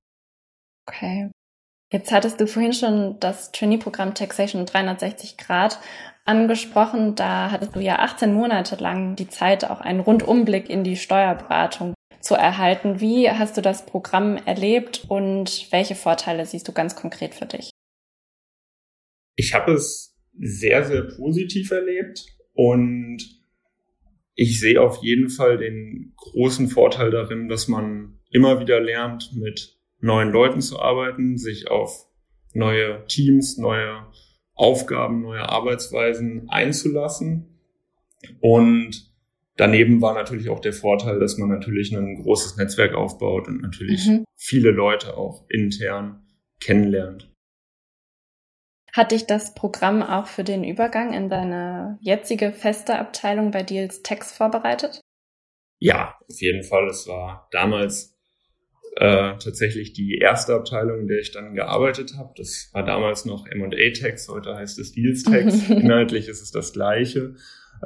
Okay. 0.88 1.30
Jetzt 1.92 2.10
hattest 2.10 2.40
du 2.40 2.46
vorhin 2.46 2.72
schon 2.72 3.18
das 3.20 3.52
Trainee-Programm 3.52 4.14
Taxation 4.14 4.66
360 4.66 5.36
Grad 5.36 5.78
angesprochen. 6.24 7.14
Da 7.14 7.50
hattest 7.50 7.76
du 7.76 7.80
ja 7.80 8.00
18 8.00 8.32
Monate 8.32 8.76
lang 8.76 9.14
die 9.14 9.28
Zeit, 9.28 9.64
auch 9.64 9.80
einen 9.80 10.00
Rundumblick 10.00 10.68
in 10.68 10.82
die 10.82 10.96
Steuerberatung 10.96 11.94
zu 12.20 12.34
erhalten. 12.34 13.00
Wie 13.00 13.30
hast 13.30 13.56
du 13.56 13.62
das 13.62 13.86
Programm 13.86 14.36
erlebt 14.36 15.04
und 15.08 15.68
welche 15.70 15.94
Vorteile 15.94 16.44
siehst 16.44 16.66
du 16.66 16.72
ganz 16.72 16.96
konkret 16.96 17.34
für 17.34 17.46
dich? 17.46 17.70
Ich 19.36 19.54
habe 19.54 19.72
es 19.72 20.15
sehr, 20.38 20.84
sehr 20.84 21.02
positiv 21.02 21.70
erlebt 21.70 22.26
und 22.54 23.18
ich 24.34 24.60
sehe 24.60 24.80
auf 24.80 25.02
jeden 25.02 25.30
Fall 25.30 25.56
den 25.56 26.12
großen 26.16 26.68
Vorteil 26.68 27.10
darin, 27.10 27.48
dass 27.48 27.68
man 27.68 28.18
immer 28.30 28.60
wieder 28.60 28.80
lernt, 28.80 29.32
mit 29.34 29.78
neuen 30.00 30.30
Leuten 30.30 30.60
zu 30.60 30.78
arbeiten, 30.78 31.38
sich 31.38 31.70
auf 31.70 32.06
neue 32.52 33.06
Teams, 33.06 33.56
neue 33.56 34.06
Aufgaben, 34.54 35.22
neue 35.22 35.48
Arbeitsweisen 35.48 36.48
einzulassen 36.48 37.60
und 38.40 39.14
Daneben 39.56 40.02
war 40.02 40.12
natürlich 40.14 40.50
auch 40.50 40.60
der 40.60 40.74
Vorteil, 40.74 41.18
dass 41.18 41.38
man 41.38 41.48
natürlich 41.48 41.96
ein 41.96 42.22
großes 42.22 42.56
Netzwerk 42.56 42.94
aufbaut 42.94 43.48
und 43.48 43.62
natürlich 43.62 44.06
mhm. 44.06 44.24
viele 44.34 44.70
Leute 44.70 45.16
auch 45.16 45.46
intern 45.48 46.26
kennenlernt. 46.60 47.32
Hat 48.96 49.12
dich 49.12 49.26
das 49.26 49.54
Programm 49.54 50.02
auch 50.02 50.26
für 50.26 50.42
den 50.42 50.64
Übergang 50.64 51.12
in 51.12 51.28
deine 51.28 51.98
jetzige 52.00 52.50
feste 52.50 52.98
Abteilung 52.98 53.50
bei 53.50 53.62
Deals 53.62 54.02
Text 54.02 54.34
vorbereitet? 54.34 55.02
Ja, 55.78 56.14
auf 56.26 56.40
jeden 56.40 56.62
Fall. 56.62 56.88
Es 56.88 57.06
war 57.06 57.46
damals 57.50 58.16
äh, 58.96 59.36
tatsächlich 59.36 59.92
die 59.92 60.16
erste 60.16 60.54
Abteilung, 60.54 61.00
in 61.00 61.08
der 61.08 61.18
ich 61.18 61.30
dann 61.30 61.54
gearbeitet 61.54 62.14
habe. 62.16 62.32
Das 62.38 62.70
war 62.72 62.86
damals 62.86 63.26
noch 63.26 63.46
M&A 63.46 63.92
Tax, 63.92 64.30
heute 64.30 64.56
heißt 64.56 64.78
es 64.78 64.92
Deals 64.92 65.24
Tax. 65.24 65.68
Inhaltlich 65.68 66.28
ist 66.28 66.40
es 66.40 66.50
das 66.50 66.72
gleiche. 66.72 67.34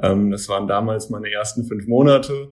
Ähm, 0.01 0.31
das 0.31 0.47
waren 0.47 0.69
damals 0.69 1.09
meine 1.09 1.29
ersten 1.29 1.65
fünf 1.65 1.87
Monate, 1.87 2.51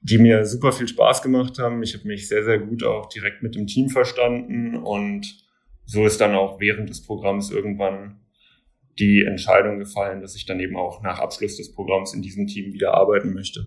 die 0.00 0.16
mir 0.16 0.46
super 0.46 0.72
viel 0.72 0.88
Spaß 0.88 1.20
gemacht 1.20 1.58
haben. 1.58 1.82
Ich 1.82 1.92
habe 1.92 2.08
mich 2.08 2.28
sehr, 2.28 2.44
sehr 2.44 2.60
gut 2.60 2.82
auch 2.82 3.10
direkt 3.10 3.42
mit 3.42 3.56
dem 3.56 3.66
Team 3.66 3.90
verstanden 3.90 4.74
und 4.74 5.46
so 5.88 6.04
ist 6.04 6.20
dann 6.20 6.34
auch 6.34 6.60
während 6.60 6.90
des 6.90 7.02
Programms 7.02 7.50
irgendwann 7.50 8.20
die 8.98 9.24
Entscheidung 9.24 9.78
gefallen, 9.78 10.20
dass 10.20 10.36
ich 10.36 10.44
dann 10.44 10.60
eben 10.60 10.76
auch 10.76 11.02
nach 11.02 11.18
Abschluss 11.18 11.56
des 11.56 11.72
Programms 11.72 12.12
in 12.12 12.20
diesem 12.20 12.46
Team 12.46 12.74
wieder 12.74 12.92
arbeiten 12.94 13.32
möchte. 13.32 13.66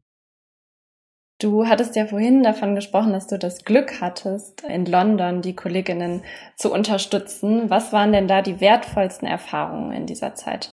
Du 1.40 1.66
hattest 1.66 1.96
ja 1.96 2.06
vorhin 2.06 2.44
davon 2.44 2.76
gesprochen, 2.76 3.14
dass 3.14 3.26
du 3.26 3.40
das 3.40 3.66
Glück 3.66 4.02
hattest, 4.02 4.64
in 4.64 4.86
London 4.86 5.42
die 5.42 5.56
Kolleginnen 5.56 6.22
zu 6.56 6.72
unterstützen. 6.72 7.72
Was 7.72 7.92
waren 7.92 8.14
denn 8.14 8.28
da 8.28 8.44
die 8.44 8.62
wertvollsten 8.62 9.28
Erfahrungen 9.28 9.92
in 9.92 10.06
dieser 10.06 10.36
Zeit? 10.36 10.70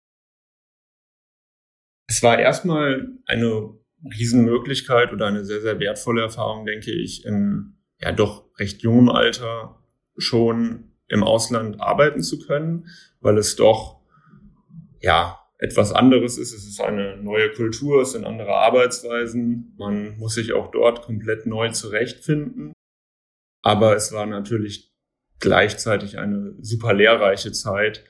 Es 2.08 2.24
war 2.24 2.40
erstmal 2.40 3.10
eine 3.26 3.78
Riesenmöglichkeit 4.06 5.12
oder 5.12 5.28
eine 5.28 5.44
sehr, 5.44 5.60
sehr 5.60 5.80
wertvolle 5.80 6.22
Erfahrung, 6.22 6.66
denke 6.66 6.92
ich, 6.92 7.26
in 7.26 7.80
ja 8.00 8.14
doch 8.14 8.46
recht 8.58 8.82
jungem 8.82 9.10
Alter 9.10 9.84
schon 10.18 10.93
im 11.14 11.24
Ausland 11.24 11.80
arbeiten 11.80 12.22
zu 12.22 12.40
können, 12.40 12.88
weil 13.22 13.38
es 13.38 13.56
doch 13.56 14.02
ja 15.00 15.40
etwas 15.58 15.94
anderes 15.94 16.38
ist. 16.38 16.54
Es 16.54 16.66
ist 16.66 16.82
eine 16.82 17.18
neue 17.18 17.52
Kultur, 17.54 18.02
es 18.02 18.12
sind 18.12 18.26
andere 18.26 18.54
Arbeitsweisen. 18.54 19.74
Man 19.78 20.18
muss 20.18 20.34
sich 20.34 20.54
auch 20.54 20.72
dort 20.72 21.04
komplett 21.04 21.46
neu 21.46 21.70
zurechtfinden. 21.70 22.74
Aber 23.62 23.96
es 23.96 24.12
war 24.12 24.26
natürlich 24.26 24.92
gleichzeitig 25.40 26.18
eine 26.20 26.56
super 26.60 26.94
lehrreiche 26.94 27.52
Zeit, 27.52 28.04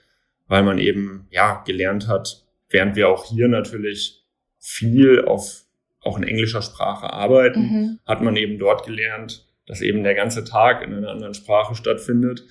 weil 0.48 0.64
man 0.64 0.80
eben, 0.80 1.28
ja, 1.30 1.62
gelernt 1.66 2.08
hat, 2.08 2.46
während 2.70 2.96
wir 2.96 3.10
auch 3.10 3.26
hier 3.26 3.48
natürlich 3.48 4.26
viel 4.60 5.26
auf 5.26 5.64
auch 6.02 6.18
in 6.18 6.24
englischer 6.24 6.62
Sprache 6.62 7.14
arbeiten, 7.14 7.62
mhm. 7.62 8.00
hat 8.06 8.22
man 8.22 8.36
eben 8.36 8.60
dort 8.60 8.86
gelernt, 8.86 9.48
dass 9.68 9.82
eben 9.82 10.04
der 10.04 10.16
ganze 10.16 10.44
Tag 10.44 10.82
in 10.82 10.94
einer 10.94 11.10
anderen 11.10 11.34
Sprache 11.34 11.76
stattfindet. 11.76 12.44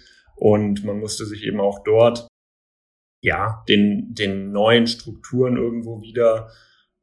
Und 0.43 0.85
man 0.85 0.99
musste 0.99 1.25
sich 1.25 1.45
eben 1.45 1.61
auch 1.61 1.85
dort, 1.85 2.27
ja, 3.21 3.63
den, 3.69 4.13
den 4.13 4.51
neuen 4.51 4.89
Strukturen 4.89 5.57
irgendwo 5.57 6.03
wieder 6.03 6.51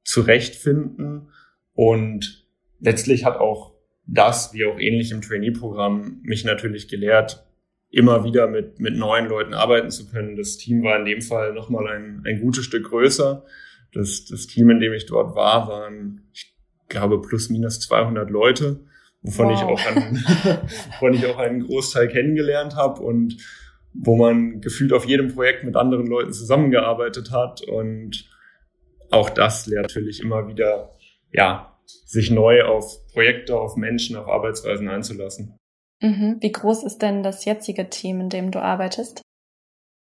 zurechtfinden. 0.03 1.31
Und 1.71 2.45
letztlich 2.81 3.23
hat 3.23 3.37
auch 3.37 3.75
das, 4.05 4.53
wie 4.53 4.65
auch 4.65 4.77
ähnlich 4.77 5.11
im 5.11 5.21
Trainee-Programm, 5.21 6.19
mich 6.21 6.43
natürlich 6.43 6.89
gelehrt, 6.89 7.47
immer 7.89 8.25
wieder 8.25 8.47
mit, 8.47 8.81
mit 8.81 8.97
neuen 8.97 9.29
Leuten 9.29 9.53
arbeiten 9.53 9.89
zu 9.89 10.09
können. 10.09 10.35
Das 10.35 10.57
Team 10.57 10.83
war 10.83 10.99
in 10.99 11.05
dem 11.05 11.21
Fall 11.21 11.53
nochmal 11.53 11.87
ein, 11.87 12.21
ein 12.25 12.41
gutes 12.41 12.65
Stück 12.65 12.89
größer. 12.89 13.45
Das, 13.93 14.25
das 14.25 14.47
Team, 14.47 14.69
in 14.69 14.81
dem 14.81 14.91
ich 14.91 15.05
dort 15.05 15.33
war, 15.33 15.69
waren, 15.69 16.27
ich 16.33 16.57
glaube, 16.89 17.21
plus 17.21 17.49
minus 17.49 17.79
200 17.79 18.29
Leute, 18.29 18.85
wovon 19.21 19.47
wow. 19.47 19.53
ich 19.53 19.63
auch 19.63 19.85
einen, 19.85 20.15
wovon 20.91 21.13
ich 21.13 21.25
auch 21.25 21.37
einen 21.37 21.65
Großteil 21.65 22.07
kennengelernt 22.07 22.75
habe 22.75 23.01
und 23.01 23.37
wo 23.93 24.15
man 24.15 24.61
gefühlt 24.61 24.93
auf 24.93 25.05
jedem 25.05 25.33
Projekt 25.33 25.63
mit 25.63 25.75
anderen 25.75 26.05
Leuten 26.07 26.31
zusammengearbeitet 26.31 27.31
hat 27.31 27.61
und 27.61 28.29
auch 29.11 29.29
das 29.29 29.65
lehrt 29.65 29.83
natürlich 29.83 30.21
immer 30.21 30.47
wieder, 30.47 30.91
ja, 31.31 31.79
sich 32.05 32.29
neu 32.29 32.63
auf 32.63 33.07
Projekte, 33.07 33.57
auf 33.57 33.75
Menschen, 33.75 34.15
auf 34.15 34.27
Arbeitsweisen 34.27 34.87
einzulassen. 34.87 35.57
Mhm. 36.01 36.37
Wie 36.39 36.51
groß 36.51 36.83
ist 36.83 36.99
denn 36.99 37.23
das 37.23 37.45
jetzige 37.45 37.89
Team, 37.89 38.21
in 38.21 38.29
dem 38.29 38.51
du 38.51 38.61
arbeitest? 38.61 39.21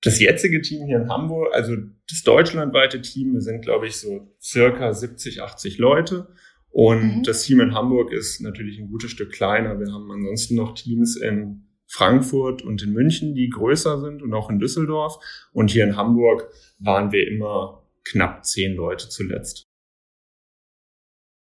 Das 0.03 0.19
jetzige 0.19 0.61
Team 0.61 0.85
hier 0.87 0.97
in 0.97 1.09
Hamburg, 1.09 1.53
also 1.53 1.75
das 2.09 2.23
deutschlandweite 2.23 3.01
Team, 3.01 3.33
wir 3.33 3.41
sind, 3.41 3.61
glaube 3.61 3.87
ich, 3.87 3.97
so 3.97 4.35
circa 4.41 4.93
70, 4.93 5.41
80 5.41 5.77
Leute. 5.77 6.27
Und 6.71 7.17
mhm. 7.17 7.23
das 7.23 7.43
Team 7.43 7.59
in 7.59 7.73
Hamburg 7.73 8.11
ist 8.11 8.41
natürlich 8.41 8.79
ein 8.79 8.89
gutes 8.89 9.11
Stück 9.11 9.31
kleiner. 9.31 9.79
Wir 9.79 9.91
haben 9.91 10.09
ansonsten 10.09 10.55
noch 10.55 10.73
Teams 10.73 11.17
in 11.17 11.67
Frankfurt 11.87 12.61
und 12.61 12.81
in 12.81 12.93
München, 12.93 13.35
die 13.35 13.49
größer 13.49 13.99
sind 13.99 14.21
und 14.21 14.33
auch 14.33 14.49
in 14.49 14.59
Düsseldorf. 14.59 15.19
Und 15.51 15.71
hier 15.71 15.83
in 15.83 15.97
Hamburg 15.97 16.49
waren 16.79 17.11
wir 17.11 17.27
immer 17.27 17.85
knapp 18.05 18.45
zehn 18.45 18.75
Leute 18.75 19.09
zuletzt. 19.09 19.67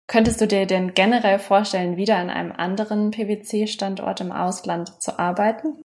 Könntest 0.10 0.40
du 0.40 0.48
dir 0.48 0.66
denn 0.66 0.94
generell 0.94 1.38
vorstellen, 1.38 1.98
wieder 1.98 2.16
an 2.16 2.30
einem 2.30 2.54
anderen 2.54 3.12
PwC-Standort 3.12 4.22
im 4.22 4.32
Ausland 4.32 5.02
zu 5.02 5.20
arbeiten? 5.20 5.82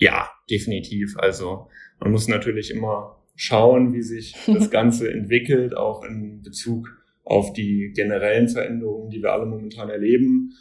Ja, 0.00 0.32
definitiv. 0.50 1.16
Also 1.18 1.68
man 2.00 2.10
muss 2.10 2.26
natürlich 2.26 2.72
immer 2.72 3.22
schauen, 3.36 3.92
wie 3.92 4.02
sich 4.02 4.34
das 4.48 4.68
Ganze 4.72 5.12
entwickelt, 5.12 5.76
auch 5.76 6.02
in 6.02 6.42
Bezug 6.42 6.88
auf 7.24 7.52
die 7.52 7.92
generellen 7.94 8.48
Veränderungen, 8.48 9.10
die 9.10 9.22
wir 9.22 9.32
alle 9.32 9.46
momentan 9.46 9.88
erleben, 9.88 10.52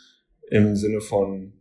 im 0.49 0.75
Sinne 0.75 1.01
von 1.01 1.53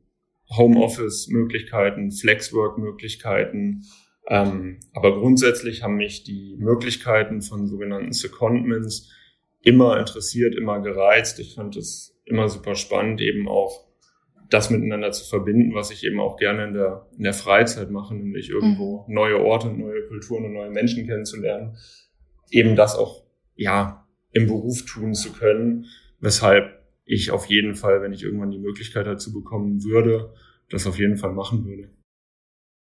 Homeoffice-Möglichkeiten, 0.56 2.12
Flexwork-Möglichkeiten. 2.12 3.84
Ähm, 4.28 4.78
aber 4.92 5.18
grundsätzlich 5.18 5.82
haben 5.82 5.96
mich 5.96 6.24
die 6.24 6.56
Möglichkeiten 6.58 7.42
von 7.42 7.66
sogenannten 7.66 8.12
Secondments 8.12 9.10
immer 9.62 9.98
interessiert, 9.98 10.54
immer 10.54 10.80
gereizt. 10.80 11.38
Ich 11.40 11.54
fand 11.54 11.76
es 11.76 12.20
immer 12.24 12.48
super 12.48 12.74
spannend, 12.74 13.20
eben 13.20 13.48
auch 13.48 13.88
das 14.50 14.70
miteinander 14.70 15.12
zu 15.12 15.28
verbinden, 15.28 15.74
was 15.74 15.90
ich 15.90 16.04
eben 16.04 16.20
auch 16.20 16.36
gerne 16.36 16.64
in 16.64 16.74
der, 16.74 17.06
in 17.16 17.24
der 17.24 17.32
Freizeit 17.32 17.90
mache, 17.90 18.14
nämlich 18.14 18.50
irgendwo 18.50 19.04
mhm. 19.06 19.14
neue 19.14 19.40
Orte, 19.42 19.68
neue 19.68 20.06
Kulturen 20.08 20.44
und 20.44 20.52
neue 20.52 20.70
Menschen 20.70 21.06
kennenzulernen. 21.06 21.76
Eben 22.50 22.76
das 22.76 22.96
auch, 22.96 23.24
ja, 23.56 24.01
im 24.32 24.46
Beruf 24.46 24.84
tun 24.84 25.14
zu 25.14 25.32
können, 25.32 25.86
weshalb 26.20 26.82
ich 27.04 27.30
auf 27.30 27.46
jeden 27.46 27.74
Fall, 27.74 28.00
wenn 28.02 28.12
ich 28.12 28.22
irgendwann 28.22 28.50
die 28.50 28.58
Möglichkeit 28.58 29.06
dazu 29.06 29.32
bekommen 29.32 29.84
würde, 29.84 30.34
das 30.70 30.86
auf 30.86 30.98
jeden 30.98 31.16
Fall 31.16 31.32
machen 31.32 31.64
würde. 31.64 31.90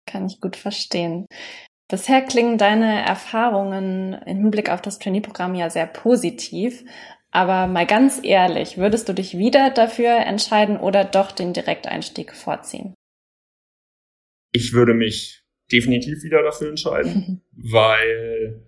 Kann 0.07 0.27
ich 0.27 0.41
gut 0.41 0.57
verstehen. 0.57 1.27
Bisher 1.89 2.23
klingen 2.23 2.59
deine 2.59 3.05
Erfahrungen 3.05 4.15
im 4.15 4.37
Hinblick 4.37 4.71
auf 4.71 4.83
das 4.83 4.99
Trainee-Programm 4.99 5.55
ja 5.55 5.71
sehr 5.71 5.87
positiv. 5.87 6.85
Aber 7.31 7.67
mal 7.67 7.87
ganz 7.87 8.21
ehrlich, 8.23 8.77
würdest 8.77 9.09
du 9.09 9.15
dich 9.15 9.39
wieder 9.39 9.71
dafür 9.71 10.17
entscheiden 10.17 10.77
oder 10.79 11.05
doch 11.05 11.33
den 11.33 11.53
Direkteinstieg 11.53 12.35
vorziehen? 12.35 12.95
Ich 14.53 14.75
würde 14.75 14.93
mich 14.93 15.43
definitiv 15.71 16.23
wieder 16.23 16.43
dafür 16.43 16.69
entscheiden, 16.69 17.43
weil 17.53 18.67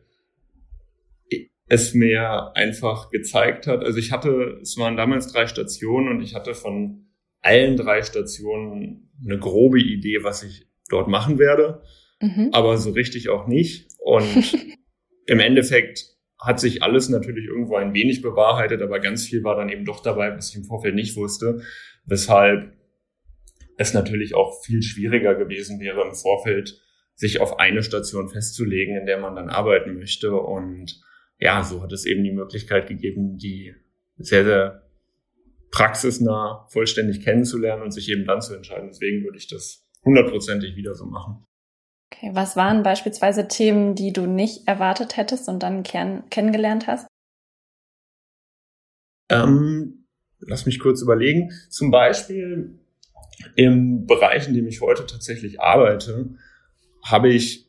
es 1.74 1.94
mir 1.94 2.52
einfach 2.54 3.10
gezeigt 3.10 3.66
hat. 3.66 3.84
Also 3.84 3.98
ich 3.98 4.12
hatte, 4.12 4.58
es 4.62 4.76
waren 4.78 4.96
damals 4.96 5.32
drei 5.32 5.46
Stationen 5.46 6.08
und 6.08 6.22
ich 6.22 6.34
hatte 6.34 6.54
von 6.54 7.06
allen 7.40 7.76
drei 7.76 8.02
Stationen 8.02 9.10
eine 9.22 9.38
grobe 9.38 9.80
Idee, 9.80 10.18
was 10.22 10.42
ich 10.42 10.66
dort 10.88 11.08
machen 11.08 11.38
werde 11.38 11.82
mhm. 12.24 12.48
aber 12.52 12.76
so 12.76 12.90
richtig 12.90 13.28
auch 13.28 13.46
nicht. 13.46 13.88
Und 13.98 14.58
im 15.26 15.40
Endeffekt 15.40 16.06
hat 16.38 16.60
sich 16.60 16.82
alles 16.82 17.08
natürlich 17.08 17.46
irgendwo 17.46 17.76
ein 17.76 17.94
wenig 17.94 18.22
bewahrheitet, 18.22 18.82
aber 18.82 19.00
ganz 19.00 19.26
viel 19.26 19.44
war 19.44 19.56
dann 19.56 19.70
eben 19.70 19.84
doch 19.84 20.00
dabei, 20.00 20.36
was 20.36 20.50
ich 20.50 20.56
im 20.56 20.64
Vorfeld 20.64 20.94
nicht 20.94 21.16
wusste, 21.16 21.62
weshalb 22.04 22.72
es 23.76 23.94
natürlich 23.94 24.34
auch 24.34 24.62
viel 24.64 24.82
schwieriger 24.82 25.34
gewesen 25.34 25.80
wäre 25.80 26.02
im 26.06 26.14
Vorfeld, 26.14 26.80
sich 27.16 27.40
auf 27.40 27.58
eine 27.58 27.82
Station 27.82 28.28
festzulegen, 28.28 28.96
in 28.96 29.06
der 29.06 29.18
man 29.18 29.36
dann 29.36 29.48
arbeiten 29.48 29.96
möchte. 29.96 30.34
Und 30.34 31.00
ja, 31.44 31.62
so 31.62 31.82
hat 31.82 31.92
es 31.92 32.06
eben 32.06 32.24
die 32.24 32.32
Möglichkeit 32.32 32.88
gegeben, 32.88 33.36
die 33.36 33.74
sehr, 34.16 34.44
sehr 34.44 34.88
praxisnah 35.70 36.66
vollständig 36.70 37.22
kennenzulernen 37.22 37.82
und 37.82 37.90
sich 37.90 38.08
eben 38.08 38.24
dann 38.24 38.40
zu 38.40 38.54
entscheiden. 38.54 38.88
Deswegen 38.88 39.22
würde 39.24 39.36
ich 39.36 39.46
das 39.46 39.86
hundertprozentig 40.04 40.74
wieder 40.74 40.94
so 40.94 41.04
machen. 41.04 41.44
Okay, 42.10 42.30
was 42.32 42.56
waren 42.56 42.82
beispielsweise 42.82 43.46
Themen, 43.46 43.94
die 43.94 44.12
du 44.12 44.26
nicht 44.26 44.66
erwartet 44.66 45.18
hättest 45.18 45.48
und 45.48 45.62
dann 45.62 45.82
kenn 45.82 46.22
kennengelernt 46.30 46.86
hast? 46.86 47.06
Ähm, 49.28 50.06
lass 50.38 50.64
mich 50.64 50.78
kurz 50.78 51.02
überlegen. 51.02 51.50
Zum 51.68 51.90
Beispiel 51.90 52.78
im 53.54 54.06
Bereich, 54.06 54.48
in 54.48 54.54
dem 54.54 54.66
ich 54.66 54.80
heute 54.80 55.04
tatsächlich 55.04 55.60
arbeite, 55.60 56.36
habe 57.04 57.28
ich 57.28 57.68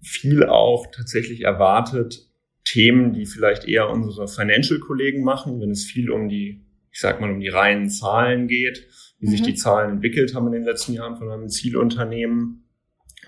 viel 0.00 0.44
auch 0.44 0.86
tatsächlich 0.90 1.42
erwartet, 1.42 2.31
Themen, 2.64 3.12
die 3.12 3.26
vielleicht 3.26 3.66
eher 3.66 3.90
unsere 3.90 4.28
Financial-Kollegen 4.28 5.24
machen, 5.24 5.60
wenn 5.60 5.70
es 5.70 5.84
viel 5.84 6.10
um 6.10 6.28
die, 6.28 6.64
ich 6.90 7.00
sag 7.00 7.20
mal, 7.20 7.30
um 7.30 7.40
die 7.40 7.48
reinen 7.48 7.88
Zahlen 7.88 8.46
geht, 8.46 8.86
wie 9.18 9.26
mhm. 9.26 9.30
sich 9.30 9.42
die 9.42 9.54
Zahlen 9.54 9.90
entwickelt 9.90 10.34
haben 10.34 10.46
in 10.46 10.52
den 10.52 10.64
letzten 10.64 10.94
Jahren 10.94 11.16
von 11.16 11.30
einem 11.30 11.48
Zielunternehmen 11.48 12.68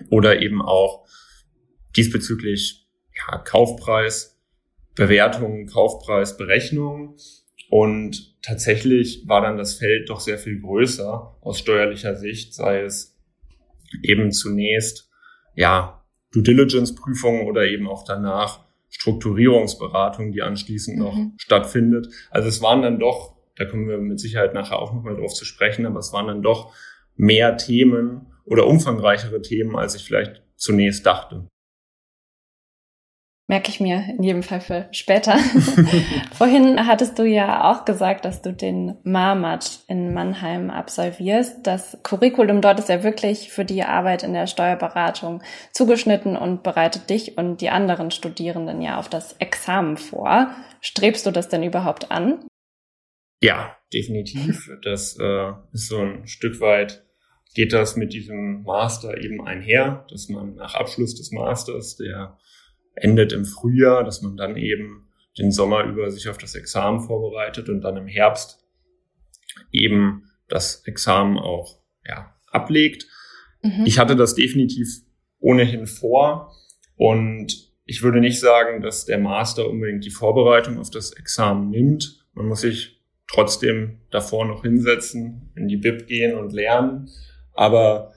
oder 0.09 0.41
eben 0.41 0.61
auch 0.61 1.07
diesbezüglich 1.95 2.87
ja, 3.15 3.37
Kaufpreis, 3.39 4.41
Bewertungen, 4.95 5.67
Kaufpreis, 5.67 6.37
Berechnungen. 6.37 7.15
Und 7.69 8.41
tatsächlich 8.41 9.27
war 9.27 9.41
dann 9.41 9.57
das 9.57 9.75
Feld 9.75 10.09
doch 10.09 10.19
sehr 10.19 10.37
viel 10.37 10.59
größer 10.59 11.37
aus 11.41 11.59
steuerlicher 11.59 12.15
Sicht, 12.15 12.53
sei 12.53 12.81
es 12.81 13.17
eben 14.03 14.31
zunächst, 14.31 15.09
ja, 15.55 16.01
Due 16.31 16.43
Diligence 16.43 16.95
Prüfungen 16.95 17.47
oder 17.47 17.65
eben 17.65 17.87
auch 17.87 18.03
danach 18.03 18.64
Strukturierungsberatung, 18.97 20.31
die 20.31 20.41
anschließend 20.41 20.97
noch 20.97 21.15
mhm. 21.15 21.33
stattfindet. 21.37 22.07
Also 22.31 22.47
es 22.47 22.61
waren 22.61 22.81
dann 22.81 22.97
doch, 22.97 23.35
da 23.57 23.65
kommen 23.65 23.89
wir 23.89 23.97
mit 23.97 24.21
Sicherheit 24.21 24.53
nachher 24.53 24.79
auch 24.79 24.93
nochmal 24.93 25.17
drauf 25.17 25.33
zu 25.33 25.43
sprechen, 25.43 25.85
aber 25.85 25.99
es 25.99 26.13
waren 26.13 26.27
dann 26.27 26.41
doch 26.41 26.73
mehr 27.17 27.57
Themen 27.57 28.27
oder 28.45 28.67
umfangreichere 28.67 29.41
Themen, 29.41 29.75
als 29.75 29.95
ich 29.95 30.03
vielleicht 30.05 30.43
zunächst 30.55 31.05
dachte. 31.05 31.45
Merke 33.47 33.69
ich 33.69 33.79
mir 33.79 34.03
in 34.17 34.23
jedem 34.23 34.41
Fall 34.41 34.59
für 34.59 34.87
später. 34.91 35.37
Vorhin 36.33 36.87
hattest 36.87 37.19
du 37.19 37.25
ja 37.25 37.69
auch 37.69 37.85
gesagt, 37.85 38.25
dass 38.25 38.41
du 38.41 38.51
den 38.51 38.97
Marmat 39.03 39.81
in 39.87 40.15
Mannheim 40.15 40.71
absolvierst. 40.71 41.65
Das 41.67 41.99
Curriculum 42.01 42.61
dort 42.61 42.79
ist 42.79 42.89
ja 42.89 43.03
wirklich 43.03 43.51
für 43.51 43.63
die 43.63 43.83
Arbeit 43.83 44.23
in 44.23 44.33
der 44.33 44.47
Steuerberatung 44.47 45.43
zugeschnitten 45.71 46.35
und 46.35 46.63
bereitet 46.63 47.11
dich 47.11 47.37
und 47.37 47.61
die 47.61 47.69
anderen 47.69 48.09
Studierenden 48.09 48.81
ja 48.81 48.97
auf 48.97 49.09
das 49.09 49.33
Examen 49.33 49.97
vor. 49.97 50.49
Strebst 50.81 51.27
du 51.27 51.31
das 51.31 51.47
denn 51.47 51.61
überhaupt 51.61 52.09
an? 52.09 52.47
Ja, 53.41 53.77
definitiv. 53.93 54.71
Das 54.81 55.19
äh, 55.19 55.51
ist 55.71 55.89
so 55.89 55.99
ein 55.99 56.25
Stück 56.25 56.61
weit 56.61 57.05
geht 57.55 57.73
das 57.73 57.95
mit 57.95 58.13
diesem 58.13 58.63
Master 58.63 59.17
eben 59.17 59.45
einher, 59.45 60.05
dass 60.09 60.29
man 60.29 60.55
nach 60.55 60.75
Abschluss 60.75 61.15
des 61.15 61.31
Masters, 61.31 61.95
der 61.95 62.37
endet 62.95 63.33
im 63.33 63.45
Frühjahr, 63.45 64.03
dass 64.03 64.21
man 64.21 64.37
dann 64.37 64.57
eben 64.57 65.07
den 65.37 65.51
Sommer 65.51 65.83
über 65.83 66.09
sich 66.11 66.29
auf 66.29 66.37
das 66.37 66.55
Examen 66.55 67.01
vorbereitet 67.01 67.69
und 67.69 67.81
dann 67.81 67.97
im 67.97 68.07
Herbst 68.07 68.63
eben 69.71 70.29
das 70.47 70.83
Examen 70.85 71.37
auch 71.37 71.79
ja, 72.07 72.33
ablegt. 72.47 73.07
Mhm. 73.61 73.85
Ich 73.85 73.99
hatte 73.99 74.15
das 74.15 74.35
definitiv 74.35 75.01
ohnehin 75.39 75.87
vor 75.87 76.53
und 76.95 77.73
ich 77.85 78.01
würde 78.01 78.19
nicht 78.19 78.39
sagen, 78.39 78.81
dass 78.81 79.05
der 79.05 79.19
Master 79.19 79.69
unbedingt 79.69 80.05
die 80.05 80.11
Vorbereitung 80.11 80.79
auf 80.79 80.89
das 80.89 81.11
Examen 81.11 81.69
nimmt. 81.69 82.25
Man 82.33 82.47
muss 82.47 82.61
sich 82.61 83.01
trotzdem 83.27 83.99
davor 84.09 84.45
noch 84.45 84.63
hinsetzen, 84.63 85.51
in 85.55 85.67
die 85.67 85.77
Bib 85.77 86.07
gehen 86.07 86.35
und 86.35 86.51
lernen. 86.51 87.09
Aber 87.53 88.13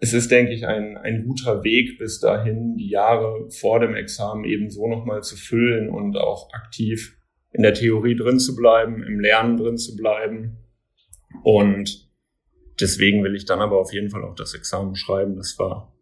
es 0.00 0.14
ist, 0.14 0.30
denke 0.30 0.52
ich, 0.52 0.66
ein, 0.66 0.96
ein 0.96 1.24
guter 1.24 1.62
Weg 1.62 1.98
bis 1.98 2.20
dahin, 2.20 2.74
die 2.76 2.88
Jahre 2.88 3.50
vor 3.50 3.80
dem 3.80 3.94
Examen 3.94 4.44
eben 4.44 4.70
so 4.70 4.88
nochmal 4.88 5.22
zu 5.22 5.36
füllen 5.36 5.90
und 5.90 6.16
auch 6.16 6.50
aktiv 6.52 7.18
in 7.52 7.62
der 7.62 7.74
Theorie 7.74 8.16
drin 8.16 8.38
zu 8.38 8.56
bleiben, 8.56 9.02
im 9.02 9.20
Lernen 9.20 9.58
drin 9.58 9.76
zu 9.76 9.96
bleiben. 9.96 10.56
Und 11.42 12.08
deswegen 12.80 13.22
will 13.22 13.34
ich 13.34 13.44
dann 13.44 13.60
aber 13.60 13.78
auf 13.78 13.92
jeden 13.92 14.08
Fall 14.08 14.24
auch 14.24 14.34
das 14.34 14.54
Examen 14.54 14.96
schreiben. 14.96 15.36
Das 15.36 15.58
war 15.58 15.92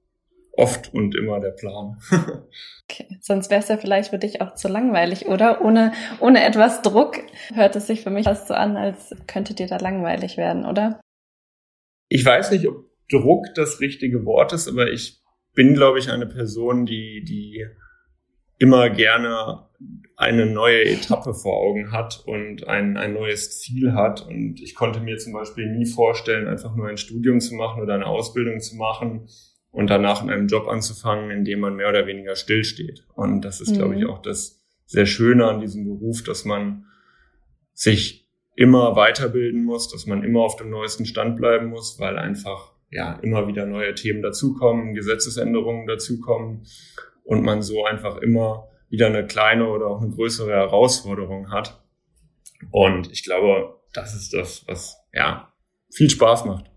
oft 0.52 0.94
und 0.94 1.16
immer 1.16 1.40
der 1.40 1.50
Plan. 1.50 1.96
okay, 2.84 3.18
sonst 3.20 3.50
wäre 3.50 3.60
es 3.60 3.68
ja 3.68 3.78
vielleicht 3.78 4.10
für 4.10 4.18
dich 4.18 4.40
auch 4.40 4.54
zu 4.54 4.68
langweilig, 4.68 5.26
oder? 5.26 5.64
Ohne, 5.64 5.92
ohne 6.20 6.44
etwas 6.44 6.82
Druck 6.82 7.18
hört 7.52 7.74
es 7.74 7.88
sich 7.88 8.02
für 8.02 8.10
mich 8.10 8.24
fast 8.24 8.46
so 8.46 8.54
an, 8.54 8.76
als 8.76 9.14
könnte 9.26 9.54
dir 9.54 9.66
da 9.66 9.78
langweilig 9.78 10.36
werden, 10.36 10.66
oder? 10.66 11.00
Ich 12.08 12.24
weiß 12.24 12.52
nicht, 12.52 12.66
ob 12.68 12.87
Druck 13.10 13.46
das 13.54 13.80
richtige 13.80 14.24
Wort 14.24 14.52
ist, 14.52 14.68
aber 14.68 14.90
ich 14.90 15.22
bin, 15.54 15.74
glaube 15.74 15.98
ich, 15.98 16.10
eine 16.10 16.26
Person, 16.26 16.86
die, 16.86 17.24
die 17.24 17.66
immer 18.58 18.90
gerne 18.90 19.66
eine 20.16 20.46
neue 20.46 20.84
Etappe 20.84 21.32
vor 21.32 21.58
Augen 21.58 21.92
hat 21.92 22.24
und 22.26 22.66
ein, 22.66 22.96
ein 22.96 23.14
neues 23.14 23.60
Ziel 23.60 23.92
hat. 23.92 24.26
Und 24.26 24.60
ich 24.60 24.74
konnte 24.74 25.00
mir 25.00 25.16
zum 25.18 25.32
Beispiel 25.32 25.66
nie 25.66 25.86
vorstellen, 25.86 26.48
einfach 26.48 26.74
nur 26.74 26.88
ein 26.88 26.96
Studium 26.96 27.40
zu 27.40 27.54
machen 27.54 27.82
oder 27.82 27.94
eine 27.94 28.06
Ausbildung 28.06 28.60
zu 28.60 28.76
machen 28.76 29.28
und 29.70 29.90
danach 29.90 30.22
in 30.22 30.30
einem 30.30 30.48
Job 30.48 30.66
anzufangen, 30.66 31.30
in 31.30 31.44
dem 31.44 31.60
man 31.60 31.76
mehr 31.76 31.88
oder 31.88 32.06
weniger 32.06 32.34
stillsteht. 32.34 33.06
Und 33.14 33.42
das 33.42 33.60
ist, 33.60 33.70
mhm. 33.70 33.78
glaube 33.78 33.96
ich, 33.96 34.06
auch 34.06 34.20
das 34.20 34.60
sehr 34.86 35.06
Schöne 35.06 35.46
an 35.46 35.60
diesem 35.60 35.84
Beruf, 35.84 36.24
dass 36.24 36.44
man 36.44 36.86
sich 37.72 38.28
immer 38.56 38.96
weiterbilden 38.96 39.64
muss, 39.64 39.88
dass 39.88 40.06
man 40.06 40.24
immer 40.24 40.40
auf 40.40 40.56
dem 40.56 40.70
neuesten 40.70 41.06
Stand 41.06 41.36
bleiben 41.36 41.66
muss, 41.66 42.00
weil 42.00 42.18
einfach 42.18 42.72
ja 42.90 43.14
immer 43.22 43.46
wieder 43.46 43.66
neue 43.66 43.94
Themen 43.94 44.22
dazukommen, 44.22 44.94
Gesetzesänderungen 44.94 45.86
dazukommen 45.86 46.66
und 47.24 47.42
man 47.42 47.62
so 47.62 47.84
einfach 47.84 48.16
immer 48.18 48.68
wieder 48.88 49.06
eine 49.06 49.26
kleine 49.26 49.68
oder 49.68 49.86
auch 49.88 50.00
eine 50.00 50.10
größere 50.10 50.50
Herausforderung 50.50 51.50
hat. 51.50 51.82
Und 52.70 53.12
ich 53.12 53.22
glaube, 53.22 53.80
das 53.92 54.14
ist 54.14 54.32
das, 54.32 54.66
was 54.66 54.96
ja 55.12 55.52
viel 55.90 56.10
Spaß 56.10 56.46
macht. 56.46 56.70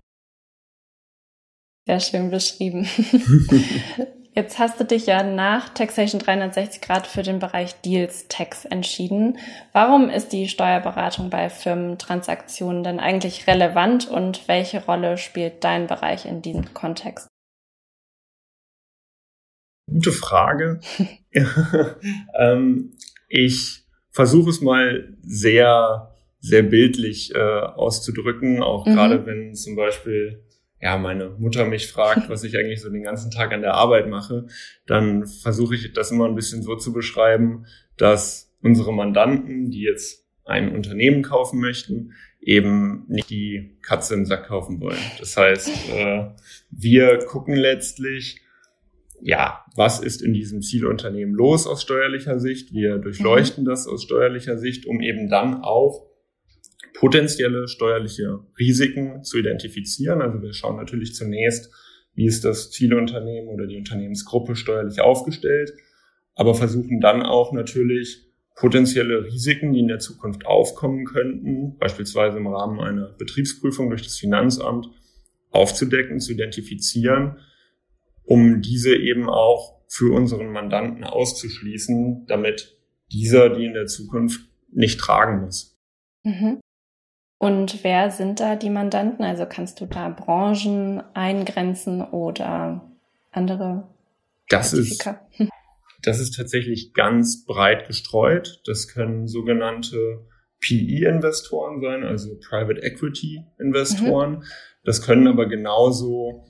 Sehr 1.88 2.00
schön 2.00 2.30
beschrieben. 2.30 2.88
Jetzt 4.34 4.60
hast 4.60 4.80
du 4.80 4.86
dich 4.86 5.08
ja 5.08 5.24
nach 5.24 5.70
Taxation 5.70 6.22
360 6.22 6.82
Grad 6.82 7.06
für 7.06 7.22
den 7.22 7.40
Bereich 7.40 7.76
Deals 7.82 8.30
Tax 8.30 8.64
entschieden. 8.64 9.38
Warum 9.74 10.10
ist 10.10 10.30
die 10.30 10.48
Steuerberatung 10.48 11.30
bei 11.30 11.50
Firmentransaktionen 11.50 12.82
denn 12.84 13.02
eigentlich 13.02 13.46
relevant 13.48 14.08
und 14.08 14.48
welche 14.48 14.86
Rolle 14.86 15.18
spielt 15.18 15.66
dein 15.66 15.88
Bereich 15.88 16.26
in 16.26 16.42
diesem 16.42 16.74
Kontext? 16.74 17.28
Gute 19.92 20.14
Frage. 20.14 20.80
ähm, 22.40 22.94
ich 23.28 23.84
versuche 24.12 24.50
es 24.50 24.62
mal 24.62 25.14
sehr, 25.24 26.16
sehr 26.40 26.64
bildlich 26.64 27.36
äh, 27.36 27.38
auszudrücken, 27.38 28.64
auch 28.64 28.86
mhm. 28.86 28.94
gerade 28.94 29.26
wenn 29.26 29.56
zum 29.56 29.76
Beispiel 29.76 30.46
ja, 30.82 30.98
meine 30.98 31.30
Mutter 31.38 31.66
mich 31.66 31.88
fragt, 31.88 32.28
was 32.30 32.44
ich 32.44 32.58
eigentlich 32.58 32.82
so 32.82 32.90
den 32.90 33.04
ganzen 33.04 33.30
Tag 33.30 33.54
an 33.54 33.62
der 33.62 33.76
Arbeit 33.76 34.10
mache, 34.10 34.48
dann 34.88 35.28
versuche 35.28 35.76
ich 35.76 35.94
das 35.94 36.12
immer 36.12 36.26
ein 36.26 36.36
bisschen 36.36 36.64
so 36.64 36.76
zu 36.76 36.92
beschreiben, 36.92 37.66
dass 37.98 38.52
unsere 38.62 38.92
Mandanten, 38.92 39.70
die 39.70 39.84
jetzt 39.84 40.26
ein 40.44 40.74
Unternehmen 40.74 41.22
kaufen 41.22 41.60
möchten, 41.60 42.14
eben 42.42 43.06
nicht 43.08 43.30
die 43.30 43.78
Katze 43.84 44.16
im 44.16 44.26
Sack 44.26 44.48
kaufen 44.48 44.82
wollen. 44.82 44.98
Das 45.20 45.38
heißt, 45.38 45.70
äh, 45.94 46.30
wir 46.72 47.20
gucken 47.20 47.56
letztlich, 47.56 48.42
ja, 49.22 49.64
was 49.76 50.00
ist 50.00 50.24
in 50.24 50.34
diesem 50.34 50.64
Zielunternehmen 50.64 51.36
los 51.36 51.68
aus 51.68 51.84
steuerlicher 51.84 52.40
Sicht? 52.40 52.74
Wir 52.74 52.98
durchleuchten 52.98 53.64
mhm. 53.64 53.68
das 53.68 53.88
aus 53.88 54.02
steuerlicher 54.02 54.58
Sicht, 54.58 54.88
um 54.88 55.00
eben 55.00 55.30
dann 55.30 55.62
auch 55.62 56.11
potenzielle 56.94 57.68
steuerliche 57.68 58.40
Risiken 58.60 59.24
zu 59.24 59.40
identifizieren. 59.40 60.22
Also 60.22 60.42
wir 60.42 60.54
schauen 60.54 60.78
natürlich 60.78 61.16
zunächst, 61.16 61.72
wie 62.14 62.26
ist 62.26 62.44
das 62.44 62.72
Zielunternehmen 62.72 63.50
oder 63.50 63.68
die 63.68 63.78
Unternehmensgruppe 63.78 64.56
steuerlich 64.56 65.02
aufgestellt, 65.02 65.74
aber 66.36 66.56
versuchen 66.56 67.00
dann 67.00 67.24
auch 67.24 67.54
natürlich 67.54 68.28
potenzielle 68.56 69.26
Risiken, 69.26 69.74
die 69.74 69.80
in 69.80 69.88
der 69.88 70.00
Zukunft 70.00 70.46
aufkommen 70.46 71.06
könnten, 71.06 71.78
beispielsweise 71.78 72.38
im 72.38 72.48
Rahmen 72.48 72.80
einer 72.80 73.08
Betriebsprüfung 73.18 73.90
durch 73.90 74.04
das 74.04 74.18
Finanzamt, 74.18 74.90
aufzudecken, 75.52 76.20
zu 76.20 76.34
identifizieren, 76.34 77.40
um 78.24 78.62
diese 78.62 78.96
eben 78.96 79.30
auch 79.30 79.82
für 79.88 80.14
unseren 80.14 80.52
Mandanten 80.52 81.04
auszuschließen, 81.04 82.26
damit 82.28 82.78
dieser 83.12 83.50
die 83.50 83.66
in 83.66 83.74
der 83.74 83.88
Zukunft 83.88 84.42
nicht 84.72 85.00
tragen 85.00 85.42
muss. 85.42 85.78
Mhm. 86.24 86.62
Und 87.42 87.84
wer 87.84 88.12
sind 88.12 88.40
da 88.40 88.56
die 88.56 88.70
Mandanten? 88.70 89.26
Also 89.26 89.48
kannst 89.48 89.82
du 89.82 89.88
da 89.88 90.10
Branchen 90.10 91.02
eingrenzen 91.16 92.04
oder 92.04 92.88
andere? 93.32 93.90
Das 94.48 94.74
ist, 94.74 95.10
das 96.04 96.20
ist 96.20 96.36
tatsächlich 96.38 96.94
ganz 96.94 97.44
breit 97.44 97.88
gestreut. 97.88 98.62
Das 98.66 98.88
können 98.88 99.28
sogenannte 99.28 100.24
PE-Investoren 100.60 101.82
sein, 101.82 102.04
also 102.04 102.38
Private 102.48 102.84
Equity-Investoren. 102.84 104.32
Mhm. 104.34 104.44
Das 104.84 105.02
können 105.02 105.28
aber 105.28 105.48
genauso 105.48 106.46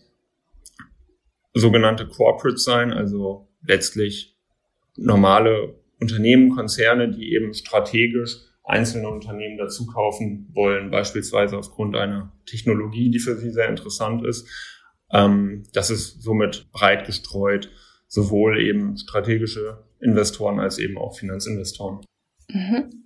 sogenannte 1.53 2.05
Corporates 2.05 2.65
sein, 2.65 2.91
also 2.91 3.47
letztlich 3.65 4.37
normale 4.97 5.73
Unternehmen, 6.01 6.49
Konzerne, 6.49 7.09
die 7.09 7.33
eben 7.33 7.53
strategisch 7.53 8.50
einzelne 8.63 9.09
Unternehmen 9.09 9.57
dazu 9.57 9.87
kaufen 9.87 10.49
wollen, 10.53 10.91
beispielsweise 10.91 11.57
aufgrund 11.57 11.95
einer 11.95 12.31
Technologie, 12.45 13.09
die 13.09 13.19
für 13.19 13.35
sie 13.35 13.51
sehr 13.51 13.69
interessant 13.69 14.25
ist. 14.25 14.47
Ähm, 15.11 15.63
das 15.73 15.89
ist 15.89 16.21
somit 16.21 16.71
breit 16.71 17.05
gestreut, 17.05 17.71
sowohl 18.07 18.59
eben 18.61 18.97
strategische 18.97 19.83
Investoren 19.99 20.59
als 20.59 20.77
eben 20.77 20.97
auch 20.97 21.17
Finanzinvestoren. 21.17 22.01
Mhm. 22.49 23.05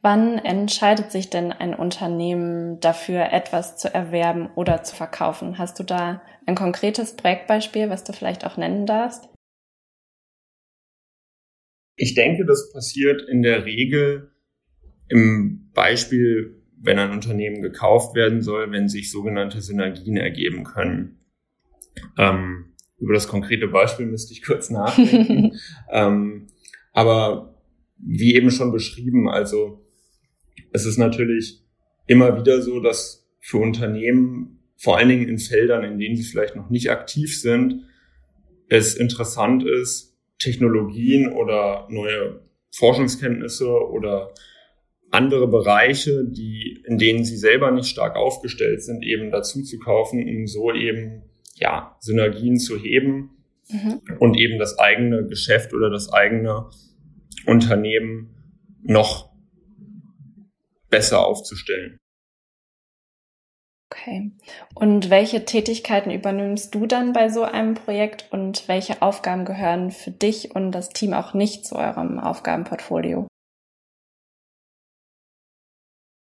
Wann 0.00 0.38
entscheidet 0.38 1.10
sich 1.10 1.30
denn 1.30 1.50
ein 1.50 1.74
Unternehmen 1.74 2.78
dafür, 2.80 3.32
etwas 3.32 3.78
zu 3.78 3.92
erwerben 3.92 4.50
oder 4.54 4.82
zu 4.82 4.94
verkaufen? 4.94 5.56
Hast 5.56 5.78
du 5.78 5.82
da 5.82 6.20
ein 6.44 6.54
konkretes 6.54 7.16
Projektbeispiel, 7.16 7.88
was 7.88 8.04
du 8.04 8.12
vielleicht 8.12 8.44
auch 8.44 8.58
nennen 8.58 8.84
darfst? 8.84 9.30
Ich 11.96 12.14
denke, 12.14 12.44
das 12.44 12.70
passiert 12.72 13.22
in 13.22 13.42
der 13.42 13.64
Regel 13.64 14.33
im 15.08 15.70
Beispiel, 15.74 16.62
wenn 16.80 16.98
ein 16.98 17.12
Unternehmen 17.12 17.62
gekauft 17.62 18.14
werden 18.14 18.42
soll, 18.42 18.70
wenn 18.70 18.88
sich 18.88 19.10
sogenannte 19.10 19.60
Synergien 19.60 20.16
ergeben 20.16 20.64
können. 20.64 21.18
Ähm, 22.18 22.74
über 22.98 23.14
das 23.14 23.28
konkrete 23.28 23.68
Beispiel 23.68 24.06
müsste 24.06 24.32
ich 24.32 24.42
kurz 24.42 24.70
nachdenken. 24.70 25.58
ähm, 25.90 26.46
aber 26.92 27.60
wie 27.98 28.34
eben 28.34 28.50
schon 28.50 28.72
beschrieben, 28.72 29.28
also 29.28 29.84
es 30.72 30.84
ist 30.86 30.98
natürlich 30.98 31.64
immer 32.06 32.38
wieder 32.38 32.62
so, 32.62 32.80
dass 32.80 33.28
für 33.40 33.58
Unternehmen, 33.58 34.60
vor 34.76 34.98
allen 34.98 35.08
Dingen 35.08 35.28
in 35.28 35.38
Feldern, 35.38 35.84
in 35.84 35.98
denen 35.98 36.16
sie 36.16 36.24
vielleicht 36.24 36.56
noch 36.56 36.70
nicht 36.70 36.90
aktiv 36.90 37.40
sind, 37.40 37.84
es 38.68 38.94
interessant 38.94 39.64
ist, 39.64 40.16
Technologien 40.38 41.32
oder 41.32 41.86
neue 41.90 42.40
Forschungskenntnisse 42.72 43.68
oder 43.68 44.32
andere 45.14 45.48
Bereiche, 45.48 46.24
die, 46.24 46.82
in 46.86 46.98
denen 46.98 47.24
sie 47.24 47.36
selber 47.36 47.70
nicht 47.70 47.88
stark 47.88 48.16
aufgestellt 48.16 48.82
sind, 48.82 49.04
eben 49.04 49.30
dazu 49.30 49.62
zu 49.62 49.78
kaufen, 49.78 50.22
um 50.22 50.46
so 50.46 50.72
eben, 50.72 51.22
ja, 51.54 51.96
Synergien 52.00 52.58
zu 52.58 52.76
heben 52.78 53.30
mhm. 53.68 54.00
und 54.18 54.36
eben 54.36 54.58
das 54.58 54.78
eigene 54.78 55.26
Geschäft 55.26 55.72
oder 55.72 55.88
das 55.88 56.12
eigene 56.12 56.68
Unternehmen 57.46 58.34
noch 58.82 59.30
besser 60.90 61.26
aufzustellen. 61.26 61.98
Okay. 63.92 64.32
Und 64.74 65.10
welche 65.10 65.44
Tätigkeiten 65.44 66.10
übernimmst 66.10 66.74
du 66.74 66.86
dann 66.86 67.12
bei 67.12 67.28
so 67.28 67.44
einem 67.44 67.74
Projekt 67.74 68.26
und 68.32 68.66
welche 68.66 69.00
Aufgaben 69.02 69.44
gehören 69.44 69.92
für 69.92 70.10
dich 70.10 70.56
und 70.56 70.72
das 70.72 70.88
Team 70.88 71.12
auch 71.12 71.32
nicht 71.32 71.64
zu 71.64 71.76
eurem 71.76 72.18
Aufgabenportfolio? 72.18 73.28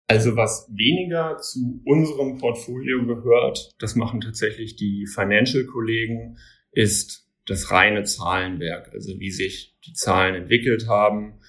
Also 0.07 0.37
was 0.37 0.69
weniger 0.73 1.37
zu 1.37 1.81
unserem 1.85 2.37
Portfolio 2.37 3.05
gehört, 3.05 3.75
das 3.79 3.95
machen 3.95 4.21
tatsächlich 4.21 4.77
die 4.77 5.05
Financial-Kollegen, 5.05 6.37
ist 6.71 7.27
das 7.45 7.71
reine 7.71 8.03
Zahlenwerk, 8.03 8.91
also 8.93 9.19
wie 9.19 9.31
sich 9.31 9.77
die 9.85 9.93
Zahlen 9.93 10.35
entwickelt 10.35 10.87
haben, 10.87 11.39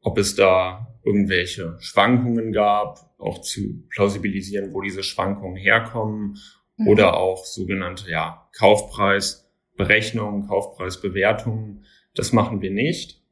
ob 0.00 0.18
es 0.18 0.34
da 0.34 0.98
irgendwelche 1.04 1.76
Schwankungen 1.80 2.52
gab, 2.52 3.14
auch 3.18 3.40
zu 3.42 3.84
plausibilisieren, 3.90 4.72
wo 4.72 4.80
diese 4.80 5.02
Schwankungen 5.02 5.56
herkommen 5.56 6.38
mhm. 6.76 6.88
oder 6.88 7.16
auch 7.16 7.44
sogenannte 7.44 8.10
ja, 8.10 8.48
Kaufpreisberechnungen, 8.56 10.48
Kaufpreisbewertungen. 10.48 11.84
Das 12.14 12.32
machen 12.32 12.60
wir 12.60 12.70
nicht. 12.70 13.22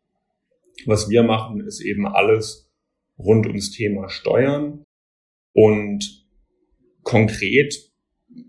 Was 0.87 1.09
wir 1.09 1.23
machen, 1.25 1.67
ist 1.67 1.81
eben 1.81 2.07
alles 2.07 2.68
rund 3.19 3.47
ums 3.47 3.71
Thema 3.71 4.09
Steuern 4.09 4.85
und 5.53 6.27
konkret 7.03 7.75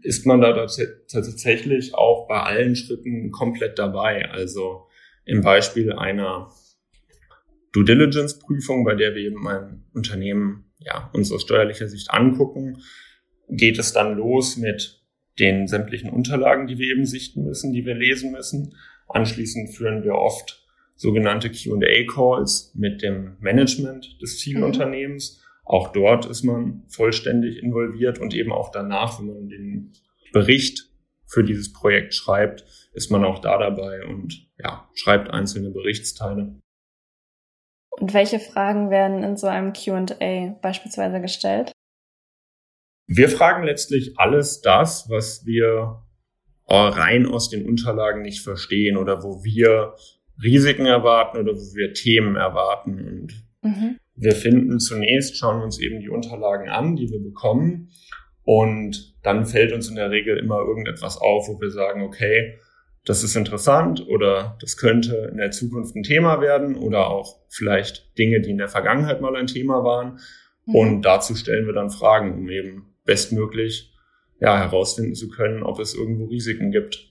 ist 0.02 0.26
man 0.26 0.42
da 0.42 0.54
tatsächlich 0.54 1.96
auch 1.96 2.28
bei 2.28 2.42
allen 2.42 2.76
Schritten 2.76 3.32
komplett 3.32 3.80
dabei. 3.80 4.30
Also 4.30 4.88
im 5.26 5.42
Beispiel 5.42 5.94
einer 5.94 6.52
Due 7.72 7.86
Diligence 7.86 8.40
Prüfung, 8.40 8.84
bei 8.84 8.96
der 8.96 9.16
wir 9.16 9.22
eben 9.22 9.48
ein 9.48 9.86
Unternehmen 9.94 10.72
ja, 10.80 11.10
uns 11.14 11.32
aus 11.32 11.44
steuerlicher 11.44 11.88
Sicht 11.88 12.12
angucken, 12.12 12.82
geht 13.48 13.80
es 13.80 13.94
dann 13.94 14.16
los 14.16 14.58
mit 14.58 15.02
den 15.40 15.68
sämtlichen 15.68 16.10
Unterlagen, 16.10 16.68
die 16.68 16.78
wir 16.78 16.92
eben 16.92 17.06
sichten 17.06 17.44
müssen, 17.44 17.74
die 17.74 17.86
wir 17.86 17.96
lesen 17.96 18.32
müssen. 18.32 18.76
Anschließend 19.08 19.76
führen 19.76 20.04
wir 20.04 20.16
oft 20.16 20.68
sogenannte 21.00 21.50
Q&A-Calls 21.50 22.74
mit 22.76 23.02
dem 23.02 23.38
Management 23.40 24.22
des 24.22 24.38
Zielunternehmens. 24.40 25.38
Mhm. 25.38 25.44
Auch 25.64 25.94
dort 25.94 26.26
ist 26.26 26.44
man 26.44 26.84
vollständig 26.90 27.64
involviert 27.64 28.20
und 28.20 28.34
eben 28.34 28.52
auch 28.52 28.70
danach, 28.70 29.18
wenn 29.20 29.28
man 29.28 29.48
den 29.48 29.94
Bericht 30.34 30.90
für 31.26 31.44
dieses 31.44 31.72
Projekt 31.72 32.14
schreibt, 32.14 32.66
ist 32.92 33.12
man 33.12 33.24
auch 33.24 33.40
da 33.40 33.58
dabei 33.58 34.04
und 34.06 34.50
ja, 34.58 34.90
schreibt 34.94 35.30
einzelne 35.30 35.70
Berichtsteile. 35.70 36.60
Und 37.92 38.14
welche 38.14 38.40
Fragen 38.40 38.90
werden 38.90 39.24
in 39.24 39.38
so 39.38 39.48
einem 39.48 39.72
QA 39.72 40.60
beispielsweise 40.62 41.22
gestellt? 41.22 41.72
Wir 43.08 43.30
fragen 43.30 43.64
letztlich 43.64 44.14
alles 44.18 44.62
das, 44.62 45.10
was 45.10 45.46
wir 45.46 46.04
rein 46.68 47.26
aus 47.26 47.50
den 47.50 47.66
Unterlagen 47.68 48.22
nicht 48.22 48.42
verstehen 48.42 48.98
oder 48.98 49.24
wo 49.24 49.44
wir 49.44 49.96
Risiken 50.42 50.86
erwarten 50.86 51.38
oder 51.38 51.54
wo 51.54 51.76
wir 51.76 51.94
Themen 51.94 52.36
erwarten. 52.36 53.06
Und 53.08 53.44
mhm. 53.62 53.98
wir 54.16 54.34
finden 54.34 54.80
zunächst, 54.80 55.38
schauen 55.38 55.60
wir 55.60 55.66
uns 55.66 55.80
eben 55.80 56.00
die 56.00 56.10
Unterlagen 56.10 56.70
an, 56.70 56.96
die 56.96 57.10
wir 57.10 57.22
bekommen. 57.22 57.90
Und 58.44 59.16
dann 59.24 59.46
fällt 59.46 59.74
uns 59.74 59.90
in 59.90 59.96
der 59.96 60.10
Regel 60.10 60.38
immer 60.38 60.60
irgendetwas 60.60 61.18
auf, 61.18 61.48
wo 61.48 61.60
wir 61.60 61.70
sagen, 61.70 62.02
okay, 62.02 62.58
das 63.06 63.24
ist 63.24 63.36
interessant 63.36 64.06
oder 64.08 64.58
das 64.62 64.78
könnte 64.78 65.30
in 65.32 65.38
der 65.38 65.52
Zukunft 65.52 65.96
ein 65.96 66.04
Thema 66.04 66.42
werden 66.42 66.76
oder 66.76 67.08
auch 67.08 67.40
vielleicht 67.48 68.18
Dinge, 68.18 68.42
die 68.42 68.52
in 68.52 68.58
der 68.58 68.68
Vergangenheit 68.68 69.22
mal 69.22 69.36
ein 69.36 69.48
Thema 69.48 69.84
waren. 69.84 70.20
Mhm. 70.66 70.76
Und 70.76 71.02
dazu 71.04 71.36
stellen 71.36 71.66
wir 71.66 71.74
dann 71.74 71.90
Fragen, 71.90 72.34
um 72.34 72.50
eben 72.50 72.94
bestmöglich 73.06 73.94
ja, 74.40 74.58
herausfinden 74.58 75.16
zu 75.16 75.30
können, 75.30 75.64
ob 75.64 75.80
es 75.80 75.96
irgendwo 75.96 76.26
Risiken 76.26 76.72
gibt. 76.72 77.09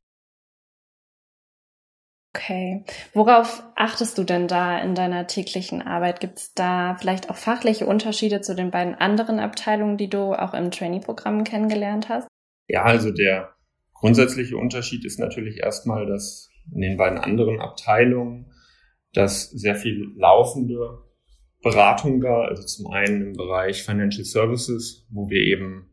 Okay. 2.39 2.85
Worauf 3.15 3.65
achtest 3.75 4.17
du 4.17 4.23
denn 4.23 4.47
da 4.47 4.79
in 4.79 4.95
deiner 4.95 5.27
täglichen 5.27 5.83
Arbeit? 5.83 6.21
Gibt 6.21 6.39
es 6.39 6.55
da 6.55 6.97
vielleicht 7.01 7.31
auch 7.31 7.37
fachliche 7.37 7.87
Unterschiede 7.87 8.41
zu 8.41 8.55
den 8.55 8.71
beiden 8.71 8.95
anderen 8.95 9.41
Abteilungen, 9.41 9.97
die 9.97 10.09
du 10.09 10.35
auch 10.35 10.55
im 10.55 10.71
Trainee-Programm 10.71 11.43
kennengelernt 11.43 12.09
hast? 12.09 12.29
Ja, 12.69 12.85
also 12.85 13.11
der 13.11 13.51
grundsätzliche 13.93 14.57
Unterschied 14.57 15.05
ist 15.05 15.19
natürlich 15.19 15.59
erstmal, 15.59 16.07
dass 16.07 16.49
in 16.73 16.81
den 16.81 16.97
beiden 16.97 17.19
anderen 17.19 17.61
Abteilungen 17.61 18.53
dass 19.13 19.51
sehr 19.51 19.75
viel 19.75 20.13
laufende 20.17 21.03
Beratung 21.63 22.23
war. 22.23 22.49
Also 22.49 22.63
zum 22.63 22.89
einen 22.89 23.23
im 23.23 23.33
Bereich 23.33 23.83
Financial 23.83 24.25
Services, 24.25 25.07
wo 25.11 25.29
wir 25.29 25.41
eben 25.41 25.91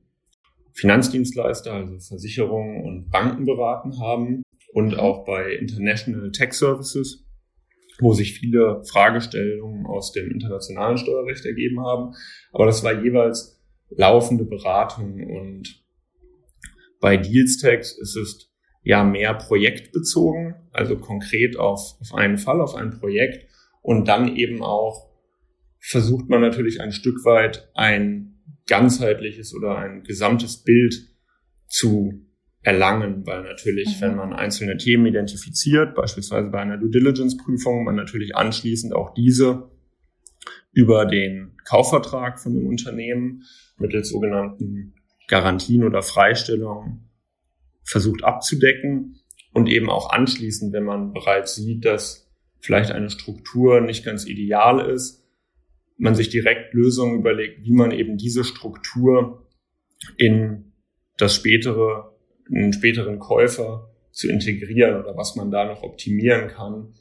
Finanzdienstleister, 0.73 1.73
also 1.73 1.97
Versicherungen 1.99 2.83
und 2.83 3.09
Banken 3.09 3.45
beraten 3.45 3.99
haben 3.99 4.43
und 4.75 4.99
auch 4.99 5.23
bei 5.23 5.53
International 5.53 6.31
Tech 6.31 6.51
Services, 6.51 7.25
wo 7.99 8.11
sich 8.11 8.37
viele 8.37 8.83
Fragestellungen 8.83 9.85
aus 9.85 10.11
dem 10.11 10.29
internationalen 10.29 10.97
Steuerrecht 10.97 11.45
ergeben 11.45 11.79
haben. 11.79 12.13
Aber 12.51 12.65
das 12.65 12.83
war 12.83 13.01
jeweils 13.01 13.63
laufende 13.89 14.43
Beratung 14.43 15.23
und 15.23 15.81
bei 16.99 17.15
Dealstacks 17.15 17.97
ist 17.97 18.17
es 18.17 18.51
ja 18.83 19.05
mehr 19.05 19.33
projektbezogen, 19.33 20.55
also 20.73 20.97
konkret 20.97 21.55
auf, 21.55 21.95
auf 22.01 22.13
einen 22.13 22.37
Fall, 22.37 22.59
auf 22.59 22.75
ein 22.75 22.99
Projekt 22.99 23.49
und 23.81 24.09
dann 24.09 24.35
eben 24.35 24.61
auch 24.61 25.09
versucht 25.79 26.27
man 26.27 26.41
natürlich 26.41 26.81
ein 26.81 26.91
Stück 26.91 27.23
weit 27.23 27.69
ein 27.75 28.41
ganzheitliches 28.67 29.55
oder 29.55 29.77
ein 29.77 30.03
gesamtes 30.03 30.63
Bild 30.63 30.95
zu 31.69 32.25
erlangen, 32.65 33.25
weil 33.27 33.43
natürlich, 33.43 33.97
mhm. 33.97 34.01
wenn 34.01 34.15
man 34.15 34.33
einzelne 34.33 34.75
Themen 34.77 35.05
identifiziert, 35.05 35.93
beispielsweise 35.93 36.49
bei 36.49 36.59
einer 36.59 36.77
Due 36.77 36.89
Diligence 36.89 37.37
Prüfung, 37.37 37.83
man 37.83 37.95
natürlich 37.95 38.35
anschließend 38.35 38.93
auch 38.93 39.13
diese 39.13 39.69
über 40.73 41.05
den 41.05 41.55
Kaufvertrag 41.63 42.39
von 42.39 42.53
dem 42.53 42.67
Unternehmen 42.67 43.43
mittels 43.77 44.09
sogenannten 44.09 44.95
Garantien 45.27 45.83
oder 45.83 46.01
Freistellungen 46.01 47.09
versucht 47.83 48.23
abzudecken 48.23 49.21
und 49.53 49.67
eben 49.67 49.89
auch 49.89 50.09
anschließend, 50.09 50.73
wenn 50.73 50.83
man 50.83 51.13
bereits 51.13 51.55
sieht, 51.55 51.85
dass 51.85 52.29
vielleicht 52.59 52.91
eine 52.91 53.11
Struktur 53.11 53.79
nicht 53.79 54.03
ganz 54.03 54.25
ideal 54.25 54.89
ist, 54.89 55.23
man 55.97 56.15
sich 56.15 56.29
direkt 56.29 56.73
Lösungen 56.73 57.19
überlegt, 57.19 57.63
wie 57.63 57.73
man 57.73 57.91
eben 57.91 58.17
diese 58.17 58.43
Struktur 58.43 59.47
in 60.17 60.73
das 61.17 61.35
spätere, 61.35 62.14
in 62.49 62.55
den 62.55 62.73
späteren 62.73 63.19
Käufer 63.19 63.89
zu 64.11 64.29
integrieren 64.29 65.01
oder 65.01 65.17
was 65.17 65.35
man 65.35 65.51
da 65.51 65.65
noch 65.65 65.83
optimieren 65.83 66.47
kann. 66.47 66.93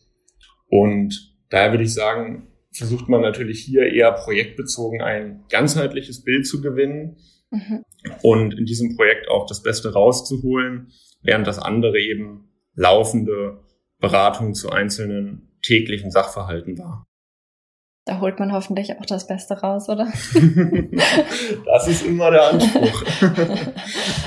Und 0.68 1.35
daher 1.48 1.72
würde 1.72 1.85
ich 1.85 1.94
sagen, 1.94 2.48
versucht 2.72 3.09
man 3.09 3.20
natürlich 3.20 3.61
hier 3.61 3.92
eher 3.92 4.12
projektbezogen 4.12 5.00
ein 5.00 5.44
ganzheitliches 5.48 6.24
Bild 6.24 6.46
zu 6.46 6.61
gewinnen 6.61 7.18
mhm. 7.50 7.85
und 8.22 8.54
in 8.59 8.66
diesem 8.66 8.96
Projekt 8.96 9.28
auch 9.28 9.46
das 9.46 9.62
Beste 9.62 9.92
rauszuholen, 9.92 10.92
während 11.22 11.46
das 11.46 11.59
andere 11.59 12.00
eben 12.00 12.48
laufende 12.74 13.61
Beratung 14.00 14.54
zu 14.54 14.70
einzelnen 14.70 15.52
täglichen 15.62 16.11
Sachverhalten 16.11 16.76
war. 16.78 17.07
Da 18.06 18.20
holt 18.20 18.38
man 18.38 18.52
hoffentlich 18.52 18.92
auch 18.98 19.06
das 19.06 19.26
Beste 19.26 19.54
raus, 19.54 19.88
oder? 19.88 20.04
das 21.64 21.88
ist 21.88 22.04
immer 22.04 22.30
der 22.30 22.50
Anspruch. 22.50 23.02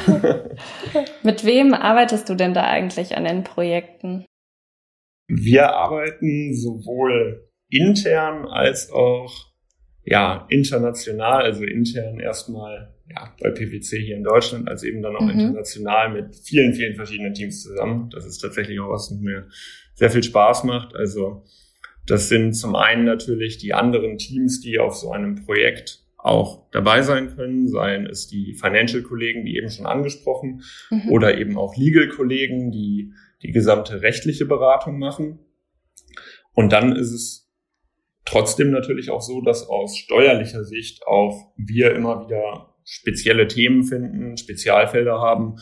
Mit 1.24 1.46
wem 1.46 1.76
arbeitest 1.76 2.28
du 2.28 2.36
denn 2.36 2.56
da 2.56 2.64
eigentlich 2.64 3.16
an 3.16 3.26
den 3.26 3.44
Projekten? 3.44 4.26
Wir 5.28 5.74
arbeiten 5.74 6.56
sowohl 6.56 7.52
intern 7.70 8.48
als 8.48 8.90
auch 8.92 9.48
ja, 10.04 10.48
international, 10.50 11.44
also 11.44 11.64
intern 11.64 12.20
erstmal 12.20 12.96
ja, 13.10 13.36
bei 13.42 13.52
PwC 13.52 14.00
hier 14.00 14.16
in 14.16 14.24
Deutschland, 14.24 14.70
als 14.70 14.84
eben 14.84 15.02
dann 15.02 15.16
auch 15.18 15.22
mhm. 15.22 15.32
international 15.32 16.14
mit 16.14 16.36
vielen, 16.36 16.74
vielen 16.74 16.96
verschiedenen 16.96 17.34
Teams 17.34 17.62
zusammen. 17.62 18.10
Das 18.10 18.26
ist 18.26 18.40
tatsächlich 18.40 18.80
auch 18.80 18.90
was, 18.90 19.12
was 19.12 19.20
mir 19.20 19.48
sehr 19.96 20.10
viel 20.10 20.24
Spaß 20.24 20.64
macht. 20.64 20.96
Also 20.96 21.44
das 22.08 22.30
sind 22.30 22.54
zum 22.54 22.76
einen 22.76 23.04
natürlich 23.06 23.58
die 23.58 23.74
anderen 23.74 24.18
Teams, 24.18 24.62
die 24.62 24.80
auf 24.80 24.96
so 24.96 25.12
einem 25.12 25.36
Projekt 25.36 26.04
auch 26.18 26.70
dabei 26.72 27.04
sein 27.04 27.36
können, 27.36 27.68
seien 27.68 28.06
es 28.06 28.28
die 28.28 28.54
Financial-Kollegen, 28.54 29.46
wie 29.46 29.58
eben 29.58 29.70
schon 29.70 29.86
angesprochen, 29.86 30.64
mhm. 30.90 31.12
oder 31.12 31.38
eben 31.38 31.58
auch 31.58 31.76
Legal-Kollegen, 31.78 32.72
die 32.72 33.14
die 33.44 33.52
gesamte 33.52 34.02
rechtliche 34.02 34.46
Beratung 34.46 34.98
machen. 34.98 35.40
Und 36.54 36.74
dann 36.74 36.96
ist 36.96 37.12
es 37.12 37.52
trotzdem 38.26 38.72
natürlich 38.72 39.12
auch 39.12 39.22
so, 39.22 39.42
dass 39.42 39.68
aus 39.68 39.98
steuerlicher 39.98 40.64
Sicht 40.64 41.06
auch 41.06 41.54
wir 41.56 41.94
immer 41.94 42.26
wieder 42.26 42.76
spezielle 42.84 43.48
Themen 43.48 43.84
finden, 43.84 44.38
Spezialfelder 44.38 45.20
haben, 45.20 45.58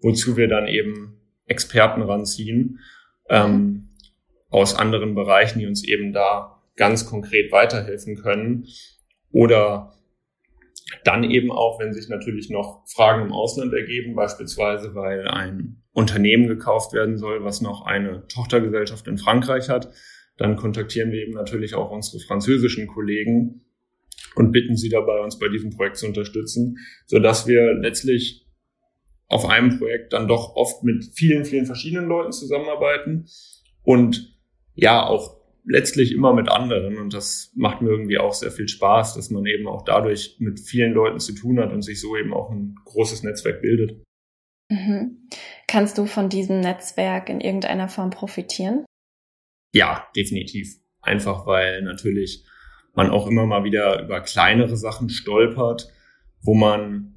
wozu 0.00 0.36
wir 0.36 0.48
dann 0.48 0.66
eben 0.66 1.20
Experten 1.46 2.02
ranziehen 2.02 2.80
ähm, 3.28 3.89
aus 4.50 4.74
anderen 4.74 5.14
Bereichen, 5.14 5.60
die 5.60 5.66
uns 5.66 5.84
eben 5.84 6.12
da 6.12 6.60
ganz 6.76 7.06
konkret 7.06 7.52
weiterhelfen 7.52 8.16
können. 8.16 8.66
Oder 9.32 9.92
Dann 11.04 11.24
eben 11.24 11.52
auch, 11.52 11.78
wenn 11.78 11.92
sich 11.92 12.08
natürlich 12.08 12.50
noch 12.50 12.82
Fragen 12.86 13.26
im 13.26 13.32
Ausland 13.32 13.72
ergeben, 13.72 14.14
beispielsweise 14.14 14.94
weil 14.94 15.28
ein 15.28 15.82
Unternehmen 15.92 16.46
gekauft 16.48 16.92
werden 16.92 17.16
soll, 17.16 17.44
was 17.44 17.60
noch 17.60 17.86
eine 17.86 18.26
Tochtergesellschaft 18.28 19.06
in 19.06 19.18
Frankreich 19.18 19.68
hat, 19.68 19.92
dann 20.36 20.56
kontaktieren 20.56 21.12
wir 21.12 21.22
eben 21.22 21.32
natürlich 21.32 21.74
auch 21.74 21.90
unsere 21.90 22.18
französischen 22.24 22.86
Kollegen 22.86 23.66
und 24.36 24.52
bitten 24.52 24.76
sie 24.76 24.88
dabei, 24.88 25.20
uns 25.20 25.38
bei 25.38 25.48
diesem 25.48 25.70
Projekt 25.70 25.96
zu 25.96 26.06
unterstützen, 26.06 26.78
so 27.06 27.18
dass 27.18 27.46
wir 27.46 27.74
letztlich 27.74 28.46
auf 29.26 29.46
einem 29.46 29.78
Projekt 29.78 30.12
dann 30.12 30.28
doch 30.28 30.56
oft 30.56 30.82
mit 30.82 31.04
vielen, 31.14 31.44
vielen 31.44 31.66
verschiedenen 31.66 32.06
Leuten 32.06 32.32
zusammenarbeiten 32.32 33.26
und 33.82 34.39
ja 34.80 35.06
auch 35.06 35.40
letztlich 35.64 36.12
immer 36.12 36.32
mit 36.32 36.48
anderen. 36.48 36.98
Und 36.98 37.14
das 37.14 37.52
macht 37.54 37.82
mir 37.82 37.90
irgendwie 37.90 38.18
auch 38.18 38.32
sehr 38.32 38.50
viel 38.50 38.68
Spaß, 38.68 39.14
dass 39.14 39.30
man 39.30 39.46
eben 39.46 39.68
auch 39.68 39.84
dadurch 39.84 40.36
mit 40.38 40.60
vielen 40.60 40.92
Leuten 40.92 41.20
zu 41.20 41.34
tun 41.34 41.60
hat 41.60 41.72
und 41.72 41.82
sich 41.82 42.00
so 42.00 42.16
eben 42.16 42.32
auch 42.32 42.50
ein 42.50 42.76
großes 42.84 43.22
Netzwerk 43.22 43.62
bildet. 43.62 44.02
Mhm. 44.70 45.28
Kannst 45.66 45.98
du 45.98 46.06
von 46.06 46.28
diesem 46.28 46.60
Netzwerk 46.60 47.28
in 47.28 47.40
irgendeiner 47.40 47.88
Form 47.88 48.10
profitieren? 48.10 48.84
Ja, 49.72 50.06
definitiv. 50.16 50.76
Einfach 51.02 51.46
weil 51.46 51.82
natürlich 51.82 52.44
man 52.94 53.10
auch 53.10 53.26
immer 53.26 53.46
mal 53.46 53.64
wieder 53.64 54.02
über 54.02 54.20
kleinere 54.20 54.76
Sachen 54.76 55.08
stolpert, 55.08 55.92
wo 56.42 56.54
man 56.54 57.14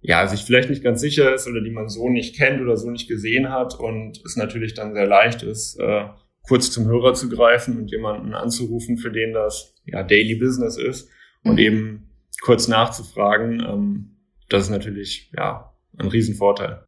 ja 0.00 0.26
sich 0.26 0.44
vielleicht 0.44 0.70
nicht 0.70 0.82
ganz 0.82 1.00
sicher 1.00 1.34
ist 1.34 1.46
oder 1.48 1.62
die 1.62 1.70
man 1.70 1.88
so 1.88 2.08
nicht 2.08 2.36
kennt 2.36 2.60
oder 2.60 2.76
so 2.76 2.90
nicht 2.90 3.08
gesehen 3.08 3.50
hat 3.50 3.78
und 3.78 4.20
es 4.24 4.36
natürlich 4.36 4.74
dann 4.74 4.92
sehr 4.92 5.06
leicht 5.06 5.42
ist, 5.42 5.78
äh, 5.80 6.08
kurz 6.46 6.70
zum 6.70 6.86
Hörer 6.86 7.14
zu 7.14 7.28
greifen 7.28 7.78
und 7.78 7.90
jemanden 7.90 8.34
anzurufen, 8.34 8.98
für 8.98 9.10
den 9.10 9.32
das 9.32 9.74
ja 9.84 10.02
Daily 10.02 10.36
Business 10.36 10.76
ist 10.76 11.10
und 11.42 11.54
mhm. 11.54 11.58
eben 11.58 12.10
kurz 12.42 12.68
nachzufragen. 12.68 13.60
Ähm, 13.60 14.16
das 14.48 14.64
ist 14.64 14.70
natürlich 14.70 15.30
ja 15.36 15.74
ein 15.98 16.08
Riesenvorteil. 16.08 16.84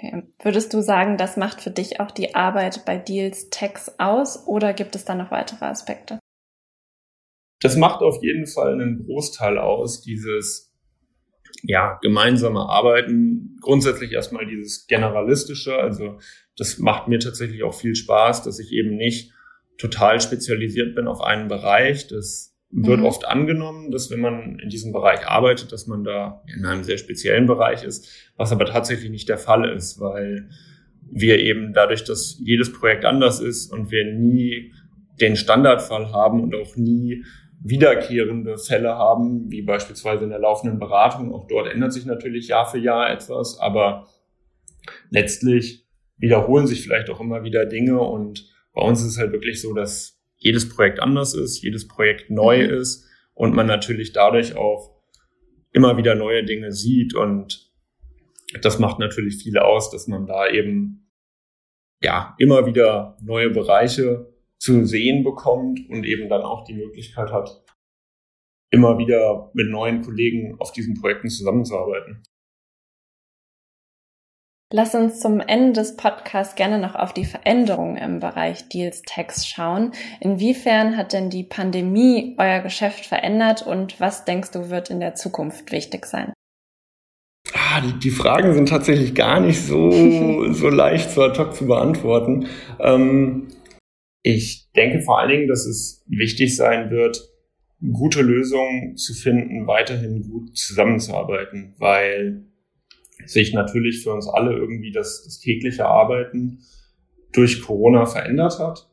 Okay. 0.00 0.22
Würdest 0.40 0.72
du 0.72 0.80
sagen, 0.80 1.16
das 1.16 1.36
macht 1.36 1.60
für 1.60 1.72
dich 1.72 1.98
auch 1.98 2.12
die 2.12 2.36
Arbeit 2.36 2.84
bei 2.84 2.96
Deals 2.96 3.50
Tax 3.50 3.98
aus 3.98 4.46
oder 4.46 4.72
gibt 4.72 4.94
es 4.94 5.04
da 5.04 5.16
noch 5.16 5.32
weitere 5.32 5.64
Aspekte? 5.64 6.20
Das 7.60 7.76
macht 7.76 8.02
auf 8.02 8.22
jeden 8.22 8.46
Fall 8.46 8.74
einen 8.74 9.04
Großteil 9.04 9.58
aus, 9.58 10.00
dieses 10.02 10.67
ja, 11.62 11.98
gemeinsame 12.02 12.60
Arbeiten. 12.60 13.56
Grundsätzlich 13.60 14.12
erstmal 14.12 14.46
dieses 14.46 14.86
Generalistische. 14.86 15.76
Also 15.76 16.18
das 16.56 16.78
macht 16.78 17.08
mir 17.08 17.18
tatsächlich 17.18 17.62
auch 17.62 17.74
viel 17.74 17.94
Spaß, 17.94 18.42
dass 18.42 18.58
ich 18.58 18.72
eben 18.72 18.96
nicht 18.96 19.32
total 19.78 20.20
spezialisiert 20.20 20.94
bin 20.94 21.06
auf 21.06 21.20
einen 21.20 21.48
Bereich. 21.48 22.08
Das 22.08 22.56
wird 22.70 23.00
mhm. 23.00 23.06
oft 23.06 23.26
angenommen, 23.26 23.90
dass 23.90 24.10
wenn 24.10 24.20
man 24.20 24.58
in 24.58 24.68
diesem 24.68 24.92
Bereich 24.92 25.26
arbeitet, 25.26 25.72
dass 25.72 25.86
man 25.86 26.04
da 26.04 26.42
in 26.54 26.66
einem 26.66 26.84
sehr 26.84 26.98
speziellen 26.98 27.46
Bereich 27.46 27.84
ist, 27.84 28.08
was 28.36 28.52
aber 28.52 28.66
tatsächlich 28.66 29.10
nicht 29.10 29.28
der 29.28 29.38
Fall 29.38 29.70
ist, 29.70 30.00
weil 30.00 30.50
wir 31.10 31.38
eben 31.38 31.72
dadurch, 31.72 32.04
dass 32.04 32.38
jedes 32.44 32.72
Projekt 32.72 33.06
anders 33.06 33.40
ist 33.40 33.72
und 33.72 33.90
wir 33.90 34.12
nie 34.12 34.74
den 35.20 35.36
Standardfall 35.36 36.12
haben 36.12 36.42
und 36.42 36.54
auch 36.54 36.76
nie 36.76 37.24
wiederkehrende 37.60 38.58
Fälle 38.58 38.94
haben, 38.94 39.50
wie 39.50 39.62
beispielsweise 39.62 40.24
in 40.24 40.30
der 40.30 40.38
laufenden 40.38 40.78
Beratung. 40.78 41.34
Auch 41.34 41.46
dort 41.46 41.68
ändert 41.68 41.92
sich 41.92 42.06
natürlich 42.06 42.48
Jahr 42.48 42.66
für 42.66 42.78
Jahr 42.78 43.10
etwas, 43.10 43.58
aber 43.58 44.08
letztlich 45.10 45.86
wiederholen 46.16 46.66
sich 46.66 46.82
vielleicht 46.82 47.10
auch 47.10 47.20
immer 47.20 47.44
wieder 47.44 47.66
Dinge 47.66 48.00
und 48.00 48.48
bei 48.72 48.82
uns 48.82 49.00
ist 49.00 49.08
es 49.08 49.18
halt 49.18 49.32
wirklich 49.32 49.60
so, 49.60 49.74
dass 49.74 50.20
jedes 50.36 50.68
Projekt 50.68 51.00
anders 51.00 51.34
ist, 51.34 51.62
jedes 51.62 51.88
Projekt 51.88 52.30
neu 52.30 52.64
mhm. 52.64 52.74
ist 52.74 53.06
und 53.34 53.54
man 53.54 53.66
natürlich 53.66 54.12
dadurch 54.12 54.56
auch 54.56 54.96
immer 55.72 55.96
wieder 55.96 56.14
neue 56.14 56.44
Dinge 56.44 56.72
sieht 56.72 57.14
und 57.14 57.72
das 58.62 58.78
macht 58.78 58.98
natürlich 58.98 59.42
viel 59.42 59.58
aus, 59.58 59.90
dass 59.90 60.06
man 60.06 60.26
da 60.26 60.48
eben 60.48 61.10
ja 62.00 62.34
immer 62.38 62.66
wieder 62.66 63.16
neue 63.20 63.50
Bereiche 63.50 64.32
zu 64.58 64.84
sehen 64.84 65.24
bekommt 65.24 65.88
und 65.88 66.04
eben 66.04 66.28
dann 66.28 66.42
auch 66.42 66.64
die 66.64 66.74
Möglichkeit 66.74 67.30
hat, 67.32 67.64
immer 68.70 68.98
wieder 68.98 69.50
mit 69.54 69.68
neuen 69.68 70.02
Kollegen 70.02 70.56
auf 70.58 70.72
diesen 70.72 71.00
Projekten 71.00 71.28
zusammenzuarbeiten. 71.28 72.22
Lass 74.70 74.94
uns 74.94 75.20
zum 75.20 75.40
Ende 75.40 75.72
des 75.72 75.96
Podcasts 75.96 76.54
gerne 76.54 76.78
noch 76.78 76.94
auf 76.94 77.14
die 77.14 77.24
Veränderungen 77.24 77.96
im 77.96 78.20
Bereich 78.20 78.68
Deals 78.68 79.00
Tax 79.00 79.46
schauen. 79.46 79.92
Inwiefern 80.20 80.98
hat 80.98 81.14
denn 81.14 81.30
die 81.30 81.44
Pandemie 81.44 82.34
euer 82.36 82.60
Geschäft 82.60 83.06
verändert 83.06 83.66
und 83.66 83.98
was 83.98 84.26
denkst 84.26 84.50
du 84.50 84.68
wird 84.68 84.90
in 84.90 85.00
der 85.00 85.14
Zukunft 85.14 85.72
wichtig 85.72 86.04
sein? 86.04 86.34
Ah, 87.54 87.80
die, 87.80 87.98
die 87.98 88.10
Fragen 88.10 88.52
sind 88.52 88.68
tatsächlich 88.68 89.14
gar 89.14 89.40
nicht 89.40 89.64
so, 89.64 89.90
so 90.52 90.68
leicht 90.68 91.12
so 91.12 91.22
ad 91.22 91.38
hoc 91.38 91.54
zu 91.54 91.66
beantworten. 91.66 92.48
Ähm, 92.78 93.48
ich 94.28 94.70
denke 94.76 95.00
vor 95.00 95.18
allen 95.18 95.30
Dingen, 95.30 95.48
dass 95.48 95.64
es 95.64 96.04
wichtig 96.06 96.54
sein 96.54 96.90
wird, 96.90 97.18
gute 97.92 98.20
Lösungen 98.20 98.94
zu 98.96 99.14
finden, 99.14 99.66
weiterhin 99.66 100.28
gut 100.28 100.54
zusammenzuarbeiten, 100.54 101.74
weil 101.78 102.44
sich 103.24 103.54
natürlich 103.54 104.02
für 104.02 104.12
uns 104.12 104.28
alle 104.28 104.52
irgendwie 104.52 104.92
das, 104.92 105.24
das 105.24 105.38
tägliche 105.38 105.86
Arbeiten 105.86 106.58
durch 107.32 107.62
Corona 107.62 108.04
verändert 108.04 108.58
hat. 108.58 108.90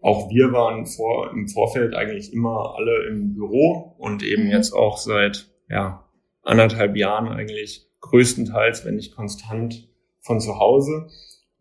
Auch 0.00 0.30
wir 0.30 0.52
waren 0.52 0.86
vor, 0.86 1.30
im 1.30 1.46
Vorfeld 1.46 1.94
eigentlich 1.94 2.32
immer 2.32 2.74
alle 2.76 3.06
im 3.06 3.34
Büro 3.34 3.94
und 3.98 4.24
eben 4.24 4.46
mhm. 4.46 4.50
jetzt 4.50 4.72
auch 4.72 4.98
seit 4.98 5.48
ja, 5.68 6.04
anderthalb 6.42 6.96
Jahren 6.96 7.28
eigentlich 7.28 7.88
größtenteils, 8.00 8.84
wenn 8.84 8.96
nicht 8.96 9.14
konstant, 9.14 9.88
von 10.20 10.40
zu 10.40 10.58
Hause. 10.58 11.08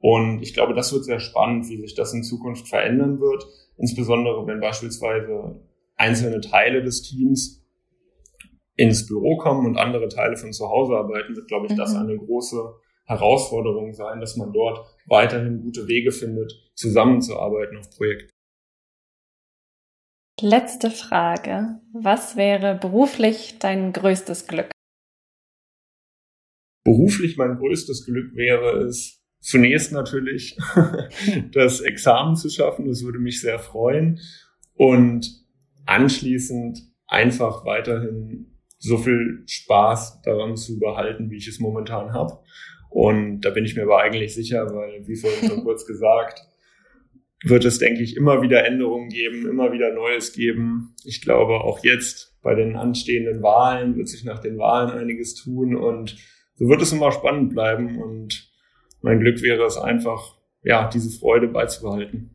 Und 0.05 0.43
ich 0.43 0.53
glaube, 0.53 0.75
das 0.75 0.93
wird 0.93 1.03
sehr 1.03 1.19
spannend, 1.19 1.67
wie 1.67 1.81
sich 1.81 1.95
das 1.95 2.13
in 2.13 2.21
Zukunft 2.21 2.67
verändern 2.67 3.19
wird, 3.19 3.43
insbesondere 3.75 4.45
wenn 4.45 4.59
beispielsweise 4.59 5.59
einzelne 5.95 6.41
Teile 6.41 6.83
des 6.83 7.01
Teams 7.01 7.65
ins 8.75 9.07
Büro 9.07 9.37
kommen 9.37 9.65
und 9.65 9.77
andere 9.77 10.07
Teile 10.07 10.37
von 10.37 10.53
zu 10.53 10.69
Hause 10.69 10.93
arbeiten, 10.95 11.35
wird, 11.35 11.47
glaube 11.47 11.65
ich, 11.65 11.71
mhm. 11.71 11.77
das 11.77 11.95
eine 11.95 12.15
große 12.15 12.75
Herausforderung 13.05 13.93
sein, 13.93 14.19
dass 14.19 14.37
man 14.37 14.53
dort 14.53 14.85
weiterhin 15.07 15.63
gute 15.63 15.87
Wege 15.87 16.11
findet, 16.11 16.53
zusammenzuarbeiten 16.75 17.79
auf 17.79 17.89
Projekten. 17.89 18.29
Letzte 20.39 20.91
Frage. 20.91 21.81
Was 21.93 22.35
wäre 22.35 22.75
beruflich 22.75 23.57
dein 23.57 23.91
größtes 23.91 24.45
Glück? 24.45 24.69
Beruflich 26.83 27.37
mein 27.37 27.57
größtes 27.57 28.05
Glück 28.05 28.35
wäre 28.35 28.83
es, 28.83 29.24
zunächst 29.45 29.91
natürlich 29.91 30.57
das 31.51 31.81
Examen 31.81 32.35
zu 32.35 32.49
schaffen. 32.49 32.87
Das 32.87 33.03
würde 33.03 33.19
mich 33.19 33.41
sehr 33.41 33.59
freuen. 33.59 34.19
Und 34.73 35.29
anschließend 35.85 36.79
einfach 37.07 37.63
weiterhin 37.63 38.57
so 38.79 38.97
viel 38.97 39.43
Spaß 39.45 40.21
daran 40.23 40.57
zu 40.57 40.79
behalten, 40.79 41.29
wie 41.29 41.37
ich 41.37 41.47
es 41.47 41.59
momentan 41.59 42.11
habe. 42.11 42.39
Und 42.89 43.41
da 43.41 43.51
bin 43.51 43.65
ich 43.65 43.75
mir 43.75 43.83
aber 43.83 44.01
eigentlich 44.01 44.33
sicher, 44.33 44.73
weil, 44.73 45.07
wie 45.07 45.15
vorhin 45.15 45.47
schon 45.47 45.63
kurz 45.63 45.85
gesagt, 45.85 46.41
wird 47.43 47.65
es, 47.65 47.77
denke 47.77 48.01
ich, 48.01 48.17
immer 48.17 48.41
wieder 48.41 48.65
Änderungen 48.65 49.09
geben, 49.09 49.47
immer 49.47 49.71
wieder 49.71 49.93
Neues 49.93 50.33
geben. 50.33 50.95
Ich 51.03 51.21
glaube, 51.21 51.61
auch 51.61 51.83
jetzt 51.83 52.35
bei 52.41 52.55
den 52.55 52.75
anstehenden 52.75 53.43
Wahlen 53.43 53.95
wird 53.95 54.07
sich 54.07 54.23
nach 54.23 54.39
den 54.39 54.57
Wahlen 54.57 54.89
einiges 54.89 55.35
tun 55.35 55.75
und 55.75 56.15
so 56.55 56.67
wird 56.67 56.81
es 56.81 56.93
immer 56.93 57.11
spannend 57.11 57.51
bleiben 57.51 58.01
und 58.01 58.54
mein 59.05 59.19
Glück 59.19 59.41
wäre 59.43 59.63
es 59.63 59.77
einfach, 59.77 60.35
ja, 60.63 60.89
diese 60.89 61.15
Freude 61.17 61.47
beizubehalten. 61.47 62.33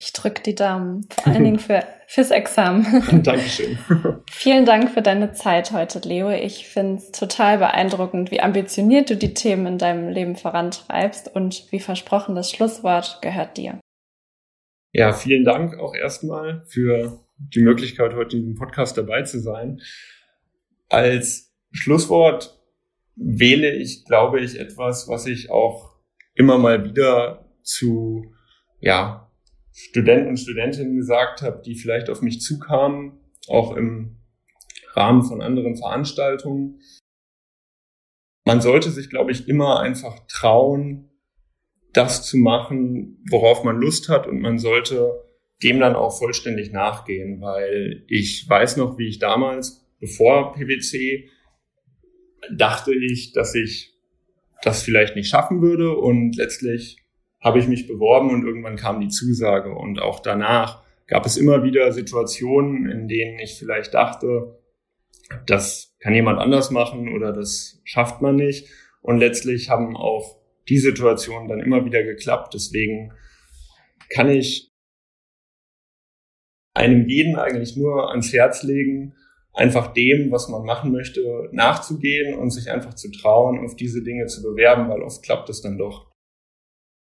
Ich 0.00 0.12
drücke 0.12 0.40
die 0.42 0.54
Daumen, 0.54 1.06
vor 1.10 1.26
allen 1.26 1.44
Dingen 1.44 1.58
für, 1.58 1.82
fürs 2.06 2.30
Examen. 2.30 2.86
Dankeschön. 3.22 3.76
Vielen 4.30 4.64
Dank 4.64 4.92
für 4.92 5.02
deine 5.02 5.32
Zeit 5.32 5.72
heute, 5.72 5.98
Leo. 6.08 6.30
Ich 6.30 6.68
finde 6.68 6.98
es 6.98 7.10
total 7.10 7.58
beeindruckend, 7.58 8.30
wie 8.30 8.40
ambitioniert 8.40 9.10
du 9.10 9.16
die 9.16 9.34
Themen 9.34 9.66
in 9.66 9.78
deinem 9.78 10.08
Leben 10.08 10.36
vorantreibst 10.36 11.34
und 11.34 11.70
wie 11.72 11.80
versprochen, 11.80 12.36
das 12.36 12.50
Schlusswort 12.50 13.18
gehört 13.20 13.58
dir. 13.58 13.80
Ja, 14.92 15.12
vielen 15.12 15.44
Dank 15.44 15.76
auch 15.78 15.94
erstmal 15.94 16.64
für 16.66 17.20
die 17.36 17.62
Möglichkeit, 17.62 18.14
heute 18.14 18.36
in 18.36 18.42
diesem 18.44 18.58
Podcast 18.58 18.96
dabei 18.96 19.22
zu 19.22 19.40
sein. 19.40 19.80
Als 20.88 21.52
Schlusswort 21.72 22.59
wähle 23.16 23.72
ich, 23.74 24.04
glaube 24.04 24.40
ich, 24.40 24.58
etwas, 24.58 25.08
was 25.08 25.26
ich 25.26 25.50
auch 25.50 25.96
immer 26.34 26.58
mal 26.58 26.84
wieder 26.84 27.50
zu, 27.62 28.32
ja, 28.80 29.30
Studenten 29.72 30.28
und 30.28 30.38
Studentinnen 30.38 30.96
gesagt 30.96 31.42
habe, 31.42 31.62
die 31.64 31.74
vielleicht 31.74 32.10
auf 32.10 32.22
mich 32.22 32.40
zukamen, 32.40 33.20
auch 33.48 33.76
im 33.76 34.16
Rahmen 34.94 35.22
von 35.22 35.40
anderen 35.40 35.76
Veranstaltungen. 35.76 36.80
Man 38.44 38.60
sollte 38.60 38.90
sich, 38.90 39.10
glaube 39.10 39.32
ich, 39.32 39.48
immer 39.48 39.80
einfach 39.80 40.26
trauen, 40.26 41.10
das 41.92 42.26
zu 42.26 42.36
machen, 42.36 43.24
worauf 43.30 43.64
man 43.64 43.80
Lust 43.80 44.08
hat 44.08 44.26
und 44.26 44.40
man 44.40 44.58
sollte 44.58 45.24
dem 45.62 45.80
dann 45.80 45.94
auch 45.94 46.16
vollständig 46.18 46.72
nachgehen, 46.72 47.40
weil 47.40 48.04
ich 48.08 48.48
weiß 48.48 48.76
noch, 48.76 48.98
wie 48.98 49.08
ich 49.08 49.18
damals 49.18 49.86
bevor 49.98 50.54
PwC 50.54 51.28
dachte 52.52 52.94
ich, 52.94 53.32
dass 53.32 53.54
ich 53.54 53.94
das 54.62 54.82
vielleicht 54.82 55.16
nicht 55.16 55.28
schaffen 55.28 55.62
würde 55.62 55.96
und 55.96 56.36
letztlich 56.36 56.98
habe 57.40 57.58
ich 57.58 57.68
mich 57.68 57.86
beworben 57.86 58.30
und 58.30 58.44
irgendwann 58.46 58.76
kam 58.76 59.00
die 59.00 59.08
Zusage 59.08 59.74
und 59.74 60.00
auch 60.00 60.20
danach 60.20 60.82
gab 61.06 61.26
es 61.26 61.36
immer 61.36 61.64
wieder 61.64 61.92
Situationen, 61.92 62.88
in 62.90 63.08
denen 63.08 63.38
ich 63.38 63.58
vielleicht 63.58 63.94
dachte, 63.94 64.58
das 65.46 65.94
kann 66.00 66.14
jemand 66.14 66.38
anders 66.38 66.70
machen 66.70 67.12
oder 67.14 67.32
das 67.32 67.80
schafft 67.84 68.20
man 68.20 68.36
nicht 68.36 68.68
und 69.00 69.18
letztlich 69.18 69.70
haben 69.70 69.96
auch 69.96 70.40
die 70.68 70.78
Situationen 70.78 71.48
dann 71.48 71.60
immer 71.60 71.84
wieder 71.84 72.02
geklappt. 72.02 72.54
Deswegen 72.54 73.12
kann 74.08 74.28
ich 74.28 74.70
einem 76.74 77.08
jeden 77.08 77.36
eigentlich 77.36 77.76
nur 77.76 78.10
ans 78.10 78.32
Herz 78.32 78.62
legen, 78.62 79.14
einfach 79.52 79.92
dem, 79.92 80.30
was 80.30 80.48
man 80.48 80.64
machen 80.64 80.92
möchte, 80.92 81.48
nachzugehen 81.52 82.38
und 82.38 82.50
sich 82.50 82.70
einfach 82.70 82.94
zu 82.94 83.10
trauen, 83.10 83.64
auf 83.64 83.76
diese 83.76 84.02
Dinge 84.02 84.26
zu 84.26 84.42
bewerben, 84.42 84.88
weil 84.88 85.02
oft 85.02 85.22
klappt 85.22 85.48
es 85.50 85.62
dann 85.62 85.78
doch. 85.78 86.10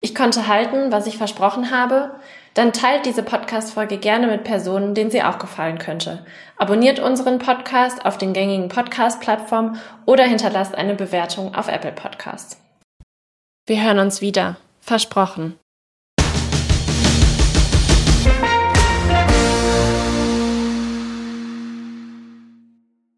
Ich 0.00 0.14
konnte 0.14 0.46
halten, 0.46 0.92
was 0.92 1.08
ich 1.08 1.16
versprochen 1.16 1.72
habe. 1.72 2.12
Dann 2.54 2.72
teilt 2.72 3.04
diese 3.04 3.24
Podcast-Folge 3.24 3.98
gerne 3.98 4.28
mit 4.28 4.44
Personen, 4.44 4.94
denen 4.94 5.10
sie 5.10 5.22
auch 5.22 5.38
gefallen 5.38 5.78
könnte. 5.78 6.24
Abonniert 6.56 7.00
unseren 7.00 7.38
Podcast 7.38 8.04
auf 8.04 8.16
den 8.16 8.32
gängigen 8.32 8.68
Podcast-Plattformen 8.68 9.78
oder 10.06 10.24
hinterlasst 10.24 10.74
eine 10.74 10.94
Bewertung 10.94 11.54
auf 11.54 11.68
Apple 11.68 11.92
Podcasts. 11.92 12.60
Wir 13.66 13.82
hören 13.82 13.98
uns 13.98 14.20
wieder. 14.20 14.56
Versprochen. 14.80 15.58